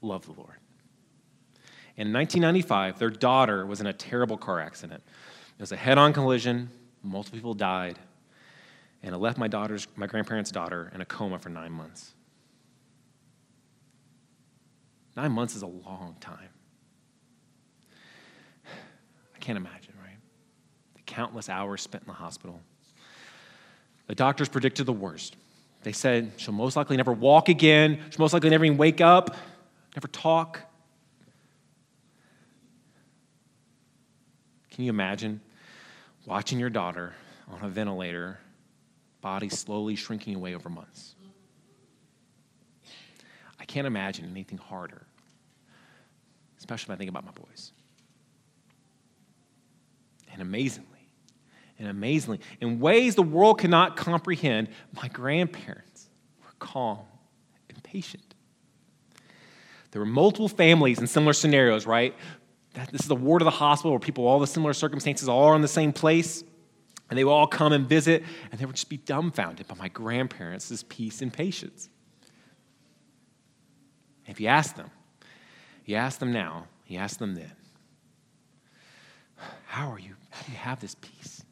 loved 0.00 0.28
the 0.28 0.40
Lord. 0.40 0.58
In 1.96 2.12
1995, 2.12 3.00
their 3.00 3.10
daughter 3.10 3.66
was 3.66 3.80
in 3.80 3.88
a 3.88 3.92
terrible 3.92 4.36
car 4.36 4.60
accident. 4.60 5.02
It 5.58 5.60
was 5.60 5.72
a 5.72 5.76
head 5.76 5.98
on 5.98 6.12
collision, 6.12 6.70
multiple 7.02 7.36
people 7.36 7.54
died, 7.54 7.98
and 9.02 9.14
it 9.14 9.18
left 9.18 9.38
my, 9.38 9.48
daughter's, 9.48 9.86
my 9.96 10.06
grandparents' 10.06 10.50
daughter 10.50 10.90
in 10.94 11.00
a 11.00 11.06
coma 11.06 11.38
for 11.38 11.48
nine 11.48 11.72
months. 11.72 12.12
Nine 15.16 15.32
months 15.32 15.56
is 15.56 15.62
a 15.62 15.66
long 15.66 16.16
time. 16.20 16.48
I 19.34 19.38
can't 19.38 19.56
imagine, 19.56 19.94
right? 20.02 20.18
The 20.94 21.02
countless 21.02 21.48
hours 21.48 21.82
spent 21.82 22.04
in 22.04 22.08
the 22.08 22.14
hospital. 22.14 22.60
The 24.06 24.14
doctors 24.14 24.48
predicted 24.48 24.86
the 24.86 24.92
worst. 24.92 25.36
They 25.82 25.92
said 25.92 26.32
she'll 26.36 26.52
most 26.52 26.76
likely 26.76 26.96
never 26.96 27.12
walk 27.12 27.48
again. 27.48 28.00
She'll 28.10 28.20
most 28.20 28.32
likely 28.32 28.50
never 28.50 28.64
even 28.64 28.76
wake 28.76 29.00
up, 29.00 29.36
never 29.96 30.08
talk. 30.08 30.60
Can 34.70 34.84
you 34.84 34.90
imagine 34.90 35.40
watching 36.26 36.58
your 36.58 36.70
daughter 36.70 37.14
on 37.48 37.62
a 37.62 37.68
ventilator, 37.68 38.38
body 39.20 39.48
slowly 39.48 39.96
shrinking 39.96 40.34
away 40.34 40.54
over 40.54 40.68
months? 40.68 41.14
I 43.58 43.64
can't 43.64 43.86
imagine 43.86 44.26
anything 44.30 44.58
harder, 44.58 45.02
especially 46.58 46.92
if 46.92 46.96
I 46.96 46.98
think 46.98 47.10
about 47.10 47.24
my 47.24 47.32
boys. 47.32 47.72
And 50.32 50.42
amazingly, 50.42 51.08
and 51.78 51.88
amazingly, 51.88 52.40
in 52.60 52.80
ways 52.80 53.14
the 53.14 53.22
world 53.22 53.58
cannot 53.58 53.96
comprehend, 53.96 54.68
my 55.00 55.08
grandparents 55.08 56.08
were 56.42 56.52
calm 56.58 57.00
and 57.68 57.82
patient. 57.82 58.34
There 59.90 60.00
were 60.00 60.06
multiple 60.06 60.48
families 60.48 60.98
in 61.00 61.06
similar 61.06 61.32
scenarios, 61.32 61.86
right? 61.86 62.14
This 62.92 63.02
is 63.02 63.08
the 63.08 63.16
ward 63.16 63.42
of 63.42 63.46
the 63.46 63.50
hospital 63.50 63.90
where 63.90 63.98
people, 63.98 64.26
all 64.26 64.38
the 64.38 64.46
similar 64.46 64.72
circumstances, 64.72 65.28
all 65.28 65.44
are 65.44 65.56
in 65.56 65.62
the 65.62 65.68
same 65.68 65.92
place. 65.92 66.44
And 67.10 67.18
they 67.18 67.24
would 67.24 67.32
all 67.32 67.48
come 67.48 67.72
and 67.72 67.88
visit, 67.88 68.22
and 68.50 68.60
they 68.60 68.64
would 68.64 68.76
just 68.76 68.88
be 68.88 68.96
dumbfounded 68.96 69.66
by 69.66 69.74
my 69.74 69.88
grandparents' 69.88 70.84
peace 70.88 71.20
and 71.20 71.32
patience. 71.32 71.88
if 74.26 74.40
you 74.40 74.46
ask 74.46 74.76
them, 74.76 74.90
you 75.84 75.96
ask 75.96 76.20
them 76.20 76.32
now, 76.32 76.66
you 76.86 76.98
ask 76.98 77.18
them 77.18 77.34
then, 77.34 77.50
how 79.66 79.90
are 79.90 79.98
you? 79.98 80.14
How 80.30 80.42
do 80.46 80.52
you 80.52 80.58
have 80.58 80.78
this 80.78 80.94
peace? 80.94 81.42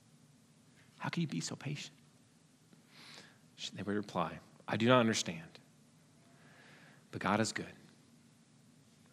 How 0.99 1.09
can 1.09 1.23
you 1.23 1.27
be 1.27 1.41
so 1.41 1.57
patient? 1.57 1.95
They 3.75 3.83
would 3.83 3.97
reply, 3.97 4.39
I 4.69 4.77
do 4.77 4.87
not 4.87 5.01
understand. 5.01 5.43
But 7.11 7.21
God 7.21 7.41
is 7.41 7.51
good, 7.51 7.67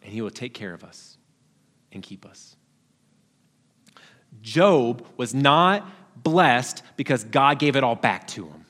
and 0.02 0.12
He 0.12 0.22
will 0.22 0.30
take 0.30 0.54
care 0.54 0.74
of 0.74 0.84
us 0.84 1.18
and 1.90 2.04
keep 2.04 2.24
us. 2.24 2.54
Job 4.42 5.04
was 5.16 5.34
not 5.34 5.88
blessed 6.26 6.82
because 6.96 7.22
God 7.22 7.60
gave 7.60 7.76
it 7.76 7.84
all 7.84 7.94
back 7.94 8.26
to 8.28 8.46
him, 8.46 8.64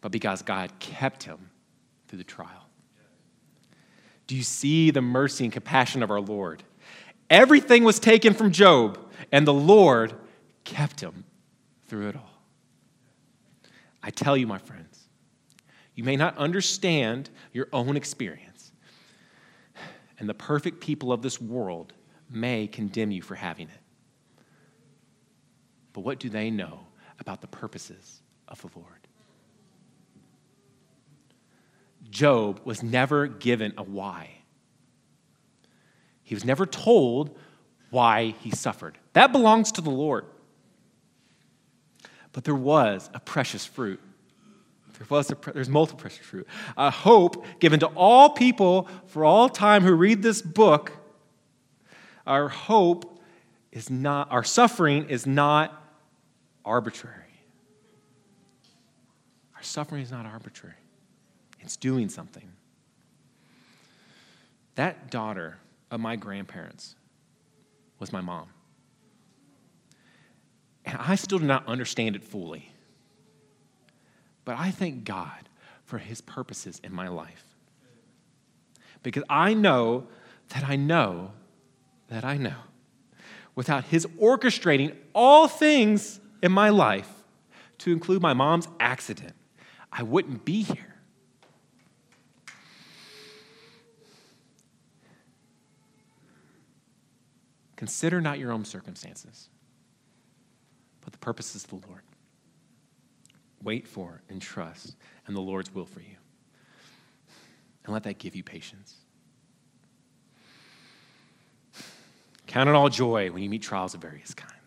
but 0.00 0.12
because 0.12 0.42
God 0.42 0.70
kept 0.78 1.24
him 1.24 1.50
through 2.06 2.18
the 2.18 2.24
trial. 2.24 2.68
Do 4.28 4.36
you 4.36 4.44
see 4.44 4.92
the 4.92 5.02
mercy 5.02 5.42
and 5.42 5.52
compassion 5.52 6.04
of 6.04 6.12
our 6.12 6.20
Lord? 6.20 6.62
Everything 7.28 7.82
was 7.82 7.98
taken 7.98 8.34
from 8.34 8.52
Job, 8.52 9.00
and 9.32 9.44
the 9.44 9.52
Lord 9.52 10.14
kept 10.62 11.00
him 11.00 11.24
through 11.88 12.10
it 12.10 12.14
all. 12.14 12.40
I 14.00 14.10
tell 14.10 14.36
you, 14.36 14.46
my 14.46 14.58
friends, 14.58 15.08
you 15.96 16.04
may 16.04 16.14
not 16.14 16.38
understand 16.38 17.30
your 17.52 17.66
own 17.72 17.96
experience, 17.96 18.70
and 20.20 20.28
the 20.28 20.34
perfect 20.34 20.80
people 20.80 21.12
of 21.12 21.20
this 21.20 21.40
world 21.40 21.94
may 22.30 22.68
condemn 22.68 23.10
you 23.10 23.22
for 23.22 23.34
having 23.34 23.66
it. 23.66 23.80
But 25.92 26.02
what 26.02 26.18
do 26.18 26.28
they 26.28 26.50
know 26.50 26.80
about 27.18 27.40
the 27.40 27.46
purposes 27.46 28.22
of 28.48 28.60
the 28.60 28.68
Lord? 28.74 28.86
Job 32.10 32.60
was 32.64 32.82
never 32.82 33.26
given 33.26 33.72
a 33.76 33.82
why. 33.82 34.30
He 36.22 36.34
was 36.34 36.44
never 36.44 36.66
told 36.66 37.36
why 37.90 38.34
he 38.40 38.50
suffered. 38.50 38.98
That 39.12 39.32
belongs 39.32 39.72
to 39.72 39.80
the 39.80 39.90
Lord. 39.90 40.26
But 42.32 42.44
there 42.44 42.54
was 42.54 43.10
a 43.12 43.20
precious 43.20 43.66
fruit. 43.66 44.00
There 44.98 45.06
was 45.08 45.30
a, 45.30 45.36
there's 45.52 45.68
multiple 45.68 46.00
precious 46.00 46.24
fruit. 46.24 46.46
A 46.76 46.90
hope 46.90 47.44
given 47.58 47.80
to 47.80 47.86
all 47.88 48.30
people 48.30 48.86
for 49.06 49.24
all 49.24 49.48
time 49.48 49.82
who 49.82 49.94
read 49.94 50.22
this 50.22 50.42
book. 50.42 50.92
Our 52.26 52.48
hope 52.48 53.18
is 53.72 53.88
not, 53.90 54.30
our 54.30 54.44
suffering 54.44 55.08
is 55.08 55.26
not 55.26 55.79
arbitrary. 56.64 57.16
Our 59.56 59.62
suffering 59.62 60.02
is 60.02 60.10
not 60.10 60.26
arbitrary, 60.26 60.76
it's 61.60 61.76
doing 61.76 62.08
something. 62.08 62.50
That 64.76 65.10
daughter 65.10 65.58
of 65.90 66.00
my 66.00 66.16
grandparents 66.16 66.94
was 67.98 68.12
my 68.12 68.20
mom. 68.20 68.48
And 70.86 70.96
I 70.98 71.16
still 71.16 71.38
do 71.38 71.44
not 71.44 71.66
understand 71.66 72.16
it 72.16 72.24
fully. 72.24 72.72
But 74.44 74.58
I 74.58 74.70
thank 74.70 75.04
God 75.04 75.48
for 75.84 75.98
his 75.98 76.20
purposes 76.20 76.80
in 76.82 76.94
my 76.94 77.08
life. 77.08 77.44
Because 79.02 79.24
I 79.28 79.54
know 79.54 80.06
that 80.48 80.68
I 80.68 80.76
know 80.76 81.32
that 82.08 82.24
I 82.24 82.36
know 82.36 82.56
without 83.54 83.84
his 83.84 84.06
orchestrating 84.20 84.96
all 85.14 85.48
things 85.48 86.20
in 86.42 86.52
my 86.52 86.68
life, 86.68 87.10
to 87.78 87.92
include 87.92 88.22
my 88.22 88.32
mom's 88.34 88.68
accident, 88.78 89.34
I 89.92 90.02
wouldn't 90.02 90.44
be 90.44 90.62
here. 90.62 90.96
Consider 97.76 98.20
not 98.20 98.38
your 98.38 98.52
own 98.52 98.64
circumstances 98.64 99.48
but 101.00 101.12
the 101.12 101.18
purposes 101.18 101.64
of 101.64 101.70
the 101.70 101.86
Lord. 101.88 102.02
wait 103.62 103.86
for, 103.86 104.22
and 104.30 104.40
trust 104.40 104.96
in 105.28 105.34
the 105.34 105.40
Lord's 105.40 105.74
will 105.74 105.84
for 105.84 106.00
you. 106.00 106.16
And 107.84 107.92
let 107.92 108.04
that 108.04 108.18
give 108.18 108.34
you 108.34 108.42
patience. 108.42 108.96
Count 112.46 112.70
it 112.70 112.74
all 112.74 112.88
joy 112.88 113.30
when 113.30 113.42
you 113.42 113.50
meet 113.50 113.60
trials 113.60 113.92
of 113.94 114.00
various 114.00 114.32
kinds. 114.32 114.59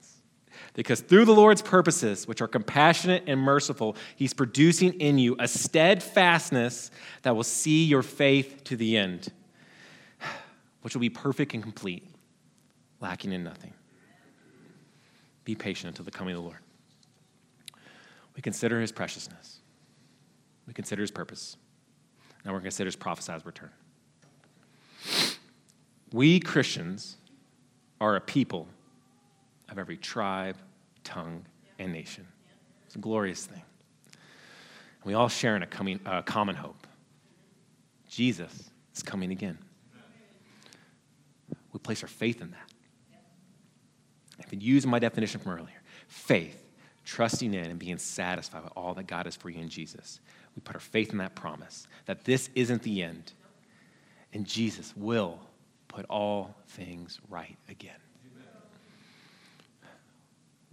Because 0.74 1.01
through 1.01 1.26
the 1.26 1.34
Lord's 1.34 1.61
purposes, 1.61 2.28
which 2.28 2.41
are 2.41 2.47
compassionate 2.47 3.24
and 3.28 3.39
merciful, 3.39 3.95
He's 4.15 4.34
producing 4.34 4.93
in 4.93 5.19
you 5.19 5.36
a 5.39 5.47
steadfastness 5.47 6.89
that 7.21 7.36
will 7.36 7.43
see 7.43 7.86
your 7.86 8.01
faith 8.01 8.63
to 8.65 8.76
the 8.76 8.97
end, 8.97 9.32
which 10.82 10.95
will 10.95 11.01
be 11.01 11.09
perfect 11.09 11.53
and 11.53 11.61
complete, 11.61 12.07
lacking 12.99 13.32
in 13.32 13.43
nothing. 13.43 13.74
Be 15.45 15.53
patient 15.53 15.89
until 15.89 16.05
the 16.05 16.11
coming 16.11 16.34
of 16.34 16.41
the 16.41 16.47
Lord. 16.47 16.59
We 18.36 18.41
consider 18.41 18.82
His 18.82 18.91
preciousness, 18.91 19.59
we 20.65 20.74
consider 20.74 21.01
His 21.01 21.11
purpose. 21.11 21.55
Now 22.43 22.51
we're 22.51 22.59
going 22.59 22.63
to 22.63 22.67
consider 22.69 22.88
His 22.88 22.95
prophesied 22.95 23.45
return. 23.45 23.69
We 26.11 26.39
Christians 26.39 27.17
are 28.01 28.15
a 28.15 28.21
people 28.21 28.67
of 29.70 29.78
every 29.78 29.97
tribe, 29.97 30.57
tongue, 31.03 31.45
and 31.80 31.91
nation. 31.91 32.28
It's 32.86 32.95
a 32.95 32.99
glorious 32.99 33.45
thing. 33.45 33.61
And 34.11 35.05
we 35.05 35.14
all 35.14 35.30
share 35.30 35.55
in 35.55 35.64
a 35.64 35.68
coming, 35.68 35.99
uh, 36.05 36.22
common 36.22 36.55
hope. 36.55 36.88
Jesus 38.07 38.70
is 38.95 39.03
coming 39.03 39.32
again. 39.32 39.57
We 41.72 41.80
place 41.80 42.03
our 42.03 42.09
faith 42.09 42.41
in 42.41 42.51
that. 42.51 42.72
I've 44.39 44.49
been 44.49 44.61
using 44.61 44.91
my 44.91 44.99
definition 44.99 45.39
from 45.39 45.53
earlier 45.53 45.82
faith, 46.07 46.64
trusting 47.05 47.53
in 47.53 47.66
and 47.66 47.80
being 47.80 47.97
satisfied 47.97 48.64
with 48.64 48.74
all 48.76 48.93
that 48.93 49.07
God 49.07 49.26
has 49.26 49.36
for 49.36 49.49
you 49.49 49.59
in 49.59 49.70
Jesus. 49.70 50.20
We 50.55 50.61
put 50.61 50.76
our 50.76 50.80
faith 50.80 51.11
in 51.11 51.18
that 51.18 51.34
promise 51.34 51.88
that 52.05 52.24
this 52.24 52.51
isn't 52.53 52.84
the 52.84 53.01
end, 53.01 53.34
and 54.34 54.45
Jesus 54.45 54.93
will 54.95 55.39
put 55.88 56.05
all 56.05 56.55
things 56.68 57.20
right 57.30 57.57
again 57.68 57.95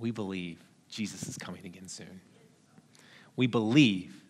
we 0.01 0.11
believe 0.11 0.59
Jesus 0.89 1.29
is 1.29 1.37
coming 1.37 1.65
again 1.65 1.87
soon. 1.87 2.21
We 3.37 3.47
believe 3.47 4.25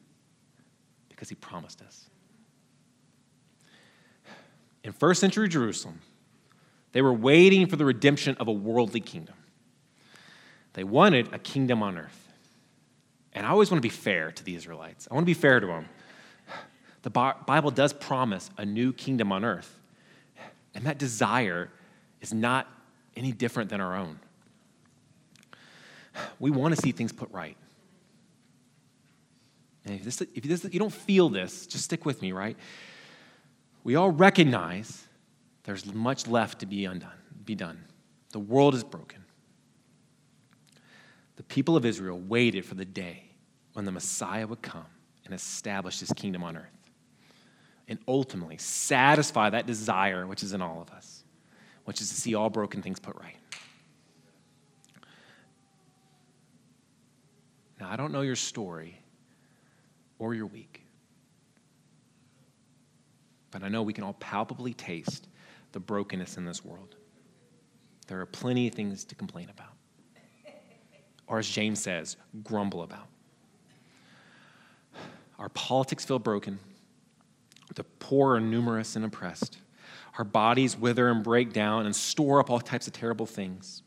because 1.08 1.28
he 1.28 1.34
promised 1.36 1.80
us. 1.80 2.10
In 4.82 4.92
first 4.92 5.20
century 5.20 5.48
Jerusalem, 5.48 6.00
they 6.92 7.02
were 7.02 7.12
waiting 7.12 7.66
for 7.66 7.76
the 7.76 7.84
redemption 7.84 8.36
of 8.40 8.48
a 8.48 8.52
worldly 8.52 9.00
kingdom. 9.00 9.36
They 10.72 10.84
wanted 10.84 11.32
a 11.32 11.38
kingdom 11.38 11.82
on 11.82 11.96
earth. 11.96 12.28
And 13.32 13.46
I 13.46 13.50
always 13.50 13.70
want 13.70 13.78
to 13.78 13.86
be 13.86 13.94
fair 13.94 14.32
to 14.32 14.44
the 14.44 14.56
Israelites. 14.56 15.06
I 15.10 15.14
want 15.14 15.22
to 15.22 15.26
be 15.26 15.34
fair 15.34 15.60
to 15.60 15.66
them. 15.66 15.88
The 17.02 17.10
Bible 17.10 17.70
does 17.70 17.92
promise 17.92 18.50
a 18.58 18.64
new 18.66 18.92
kingdom 18.92 19.32
on 19.32 19.44
earth. 19.44 19.78
And 20.74 20.84
that 20.84 20.98
desire 20.98 21.70
is 22.20 22.34
not 22.34 22.66
any 23.16 23.32
different 23.32 23.70
than 23.70 23.80
our 23.80 23.96
own 23.96 24.18
we 26.38 26.50
want 26.50 26.74
to 26.74 26.80
see 26.80 26.92
things 26.92 27.12
put 27.12 27.30
right. 27.30 27.56
And 29.84 29.94
if, 29.94 30.04
this, 30.04 30.20
if 30.20 30.42
this, 30.44 30.64
you 30.70 30.78
don't 30.78 30.92
feel 30.92 31.28
this, 31.28 31.66
just 31.66 31.84
stick 31.84 32.04
with 32.04 32.20
me, 32.20 32.32
right? 32.32 32.56
We 33.82 33.96
all 33.96 34.10
recognize 34.10 35.06
there's 35.64 35.86
much 35.92 36.26
left 36.26 36.60
to 36.60 36.66
be 36.66 36.84
undone, 36.84 37.10
be 37.44 37.54
done. 37.54 37.82
The 38.32 38.38
world 38.38 38.74
is 38.74 38.84
broken. 38.84 39.24
The 41.36 41.42
people 41.42 41.76
of 41.76 41.84
Israel 41.84 42.18
waited 42.18 42.64
for 42.64 42.74
the 42.74 42.84
day 42.84 43.24
when 43.72 43.84
the 43.84 43.92
Messiah 43.92 44.46
would 44.46 44.62
come 44.62 44.86
and 45.24 45.32
establish 45.32 46.00
his 46.00 46.12
kingdom 46.12 46.42
on 46.42 46.56
earth 46.56 46.90
and 47.88 47.98
ultimately 48.06 48.56
satisfy 48.58 49.50
that 49.50 49.66
desire 49.66 50.26
which 50.26 50.42
is 50.42 50.52
in 50.52 50.62
all 50.62 50.80
of 50.80 50.90
us, 50.90 51.24
which 51.84 52.00
is 52.00 52.08
to 52.10 52.14
see 52.14 52.34
all 52.34 52.50
broken 52.50 52.82
things 52.82 53.00
put 53.00 53.16
right. 53.16 53.36
Now, 57.80 57.88
I 57.90 57.96
don't 57.96 58.12
know 58.12 58.20
your 58.20 58.36
story 58.36 59.00
or 60.18 60.34
your 60.34 60.46
week, 60.46 60.82
but 63.50 63.62
I 63.62 63.68
know 63.68 63.82
we 63.82 63.94
can 63.94 64.04
all 64.04 64.12
palpably 64.14 64.74
taste 64.74 65.28
the 65.72 65.80
brokenness 65.80 66.36
in 66.36 66.44
this 66.44 66.62
world. 66.62 66.96
There 68.06 68.20
are 68.20 68.26
plenty 68.26 68.68
of 68.68 68.74
things 68.74 69.04
to 69.04 69.14
complain 69.14 69.48
about, 69.48 69.72
or 71.26 71.38
as 71.38 71.48
James 71.48 71.80
says, 71.80 72.16
grumble 72.44 72.82
about. 72.82 73.06
Our 75.38 75.48
politics 75.48 76.04
feel 76.04 76.18
broken. 76.18 76.58
The 77.74 77.84
poor 77.84 78.34
are 78.34 78.40
numerous 78.40 78.94
and 78.94 79.06
oppressed. 79.06 79.56
Our 80.18 80.24
bodies 80.24 80.76
wither 80.76 81.08
and 81.08 81.24
break 81.24 81.54
down 81.54 81.86
and 81.86 81.96
store 81.96 82.40
up 82.40 82.50
all 82.50 82.60
types 82.60 82.86
of 82.86 82.92
terrible 82.92 83.24
things. 83.24 83.82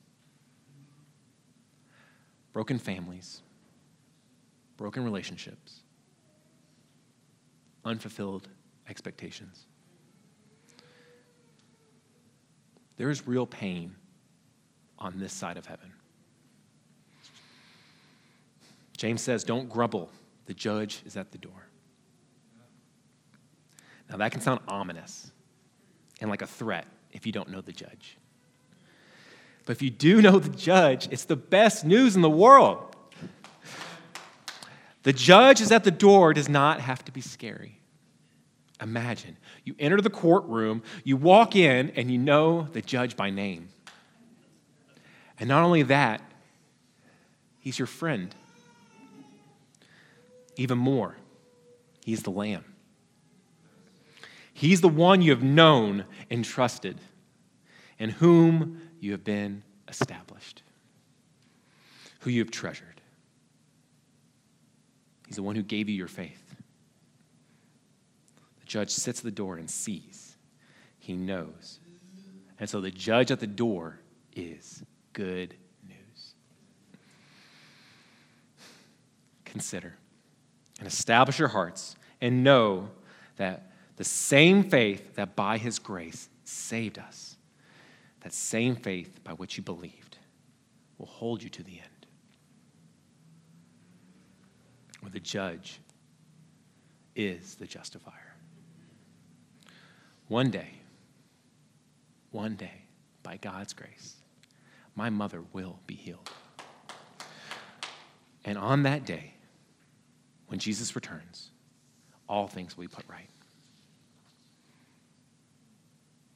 Broken 2.53 2.79
families, 2.79 3.41
broken 4.77 5.03
relationships, 5.03 5.81
unfulfilled 7.85 8.47
expectations. 8.89 9.65
There 12.97 13.09
is 13.09 13.27
real 13.27 13.45
pain 13.45 13.95
on 14.99 15.19
this 15.19 15.33
side 15.33 15.57
of 15.57 15.65
heaven. 15.65 15.91
James 18.95 19.21
says, 19.21 19.43
Don't 19.43 19.67
grumble, 19.69 20.09
the 20.45 20.53
judge 20.53 21.01
is 21.05 21.17
at 21.17 21.31
the 21.31 21.37
door. 21.37 21.67
Now, 24.09 24.17
that 24.17 24.31
can 24.31 24.41
sound 24.41 24.59
ominous 24.67 25.31
and 26.21 26.29
like 26.29 26.41
a 26.41 26.47
threat 26.47 26.85
if 27.11 27.25
you 27.25 27.31
don't 27.31 27.49
know 27.49 27.61
the 27.61 27.71
judge. 27.71 28.17
But 29.65 29.73
if 29.73 29.81
you 29.81 29.89
do 29.89 30.21
know 30.21 30.39
the 30.39 30.55
judge, 30.55 31.07
it's 31.11 31.25
the 31.25 31.35
best 31.35 31.85
news 31.85 32.15
in 32.15 32.21
the 32.21 32.29
world. 32.29 32.92
The 35.03 35.13
judge 35.13 35.61
is 35.61 35.71
at 35.71 35.83
the 35.83 35.91
door 35.91 36.33
does 36.33 36.49
not 36.49 36.79
have 36.79 37.03
to 37.05 37.11
be 37.11 37.21
scary. 37.21 37.79
Imagine 38.81 39.37
you 39.63 39.75
enter 39.79 40.01
the 40.01 40.09
courtroom, 40.09 40.83
you 41.03 41.15
walk 41.15 41.55
in, 41.55 41.91
and 41.91 42.11
you 42.11 42.17
know 42.17 42.67
the 42.71 42.81
judge 42.81 43.15
by 43.15 43.29
name. 43.29 43.69
And 45.39 45.47
not 45.47 45.63
only 45.63 45.83
that, 45.83 46.21
he's 47.59 47.79
your 47.79 47.85
friend. 47.85 48.33
Even 50.55 50.77
more, 50.77 51.15
he's 52.05 52.23
the 52.23 52.29
Lamb. 52.29 52.65
He's 54.53 54.81
the 54.81 54.89
one 54.89 55.21
you 55.21 55.31
have 55.31 55.43
known 55.43 56.05
and 56.29 56.45
trusted, 56.45 56.99
in 57.97 58.09
whom 58.09 58.81
you 58.99 59.11
have 59.11 59.23
been 59.23 59.63
established, 59.87 60.61
who 62.19 62.29
you 62.29 62.39
have 62.41 62.51
treasured. 62.51 62.92
He's 65.33 65.37
the 65.37 65.41
one 65.41 65.55
who 65.55 65.63
gave 65.63 65.89
you 65.89 65.95
your 65.95 66.07
faith. 66.07 66.55
The 68.59 68.67
judge 68.67 68.91
sits 68.91 69.21
at 69.21 69.23
the 69.23 69.31
door 69.31 69.57
and 69.57 69.67
sees, 69.67 70.35
he 70.99 71.13
knows. 71.13 71.79
And 72.59 72.69
so 72.69 72.79
the 72.79 72.91
judge 72.91 73.31
at 73.31 73.39
the 73.39 73.47
door 73.47 73.97
is 74.35 74.83
good 75.11 75.55
news. 75.87 76.35
Consider 79.43 79.97
and 80.77 80.87
establish 80.87 81.39
your 81.39 81.47
hearts 81.47 81.95
and 82.21 82.43
know 82.43 82.89
that 83.37 83.71
the 83.95 84.03
same 84.03 84.69
faith 84.69 85.15
that 85.15 85.35
by 85.35 85.57
his 85.57 85.79
grace 85.79 86.29
saved 86.43 86.99
us, 86.99 87.37
that 88.21 88.33
same 88.33 88.75
faith 88.75 89.23
by 89.23 89.31
which 89.31 89.57
you 89.57 89.63
believed, 89.63 90.19
will 90.99 91.07
hold 91.07 91.41
you 91.41 91.49
to 91.49 91.63
the 91.63 91.79
end. 91.79 91.92
Where 95.03 95.11
the 95.11 95.19
judge 95.19 95.81
is 97.13 97.55
the 97.55 97.65
justifier. 97.65 98.35
One 100.29 100.49
day, 100.49 100.69
one 102.31 102.55
day, 102.55 102.85
by 103.21 103.35
God's 103.35 103.73
grace, 103.73 104.15
my 104.95 105.09
mother 105.09 105.43
will 105.51 105.77
be 105.85 105.95
healed. 105.95 106.29
And 108.45 108.57
on 108.57 108.83
that 108.83 109.05
day, 109.05 109.33
when 110.47 110.57
Jesus 110.57 110.95
returns, 110.95 111.51
all 112.29 112.47
things 112.47 112.77
will 112.77 112.85
be 112.85 112.87
put 112.87 113.03
right. 113.09 113.29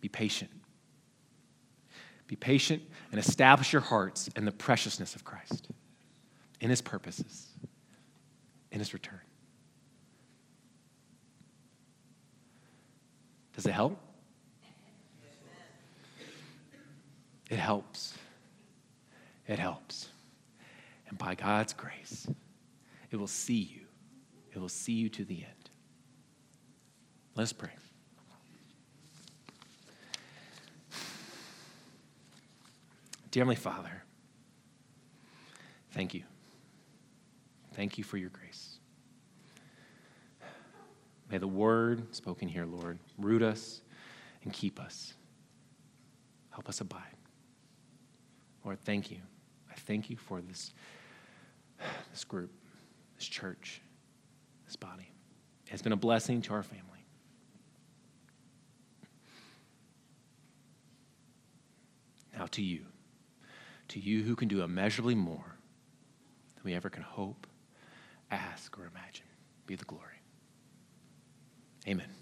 Be 0.01 0.09
patient. 0.09 0.51
Be 2.27 2.35
patient 2.35 2.83
and 3.11 3.19
establish 3.19 3.71
your 3.71 3.81
hearts 3.81 4.29
in 4.35 4.43
the 4.43 4.51
preciousness 4.51 5.15
of 5.15 5.23
Christ, 5.23 5.69
in 6.59 6.69
his 6.69 6.81
purposes 6.81 7.46
in 8.77 8.79
his 8.79 8.93
return. 8.93 9.19
Does 13.55 13.65
it 13.65 13.71
help? 13.71 13.99
It 17.49 17.57
helps. 17.57 18.13
It 19.47 19.57
helps. 19.57 20.09
And 21.09 21.17
by 21.17 21.33
God's 21.33 21.73
grace, 21.73 22.27
it 23.09 23.15
will 23.15 23.25
see 23.25 23.55
you. 23.73 23.81
It 24.53 24.59
will 24.59 24.69
see 24.69 24.93
you 24.93 25.09
to 25.09 25.25
the 25.25 25.37
end. 25.37 25.71
Let's 27.33 27.53
pray. 27.53 27.71
Dear 33.31 33.41
Heavenly 33.41 33.55
Father, 33.55 34.03
thank 35.93 36.13
you. 36.13 36.21
Thank 37.77 37.99
you 37.99 38.03
for 38.03 38.17
your 38.17 38.31
grace. 38.31 38.79
May 41.29 41.37
the 41.37 41.47
word 41.47 42.15
spoken 42.15 42.47
here, 42.47 42.65
Lord, 42.65 42.97
root 43.19 43.43
us 43.43 43.81
and 44.43 44.51
keep 44.51 44.79
us. 44.79 45.13
Help 46.49 46.67
us 46.69 46.81
abide. 46.81 47.03
Lord, 48.65 48.79
thank 48.83 49.11
you. 49.11 49.19
I 49.69 49.75
thank 49.75 50.09
you 50.09 50.17
for 50.17 50.41
this, 50.41 50.73
this 52.11 52.23
group, 52.23 52.49
this 53.15 53.27
church, 53.27 53.79
this 54.65 54.75
body. 54.75 55.11
It's 55.67 55.83
been 55.83 55.91
a 55.91 55.97
blessing 55.97 56.41
to 56.43 56.53
our 56.53 56.63
family. 56.63 57.05
Now 62.35 62.47
to 62.47 62.63
you, 62.63 62.85
to 63.89 63.99
you 63.99 64.23
who 64.23 64.35
can 64.35 64.47
do 64.47 64.63
immeasurably 64.63 65.13
more 65.13 65.57
than 66.55 66.63
we 66.63 66.73
ever 66.73 66.89
can 66.89 67.03
hope, 67.03 67.46
ask, 68.31 68.77
or 68.77 68.87
imagine, 68.87 69.25
be 69.65 69.75
the 69.75 69.85
glory. 69.85 70.21
Amen. 71.87 72.16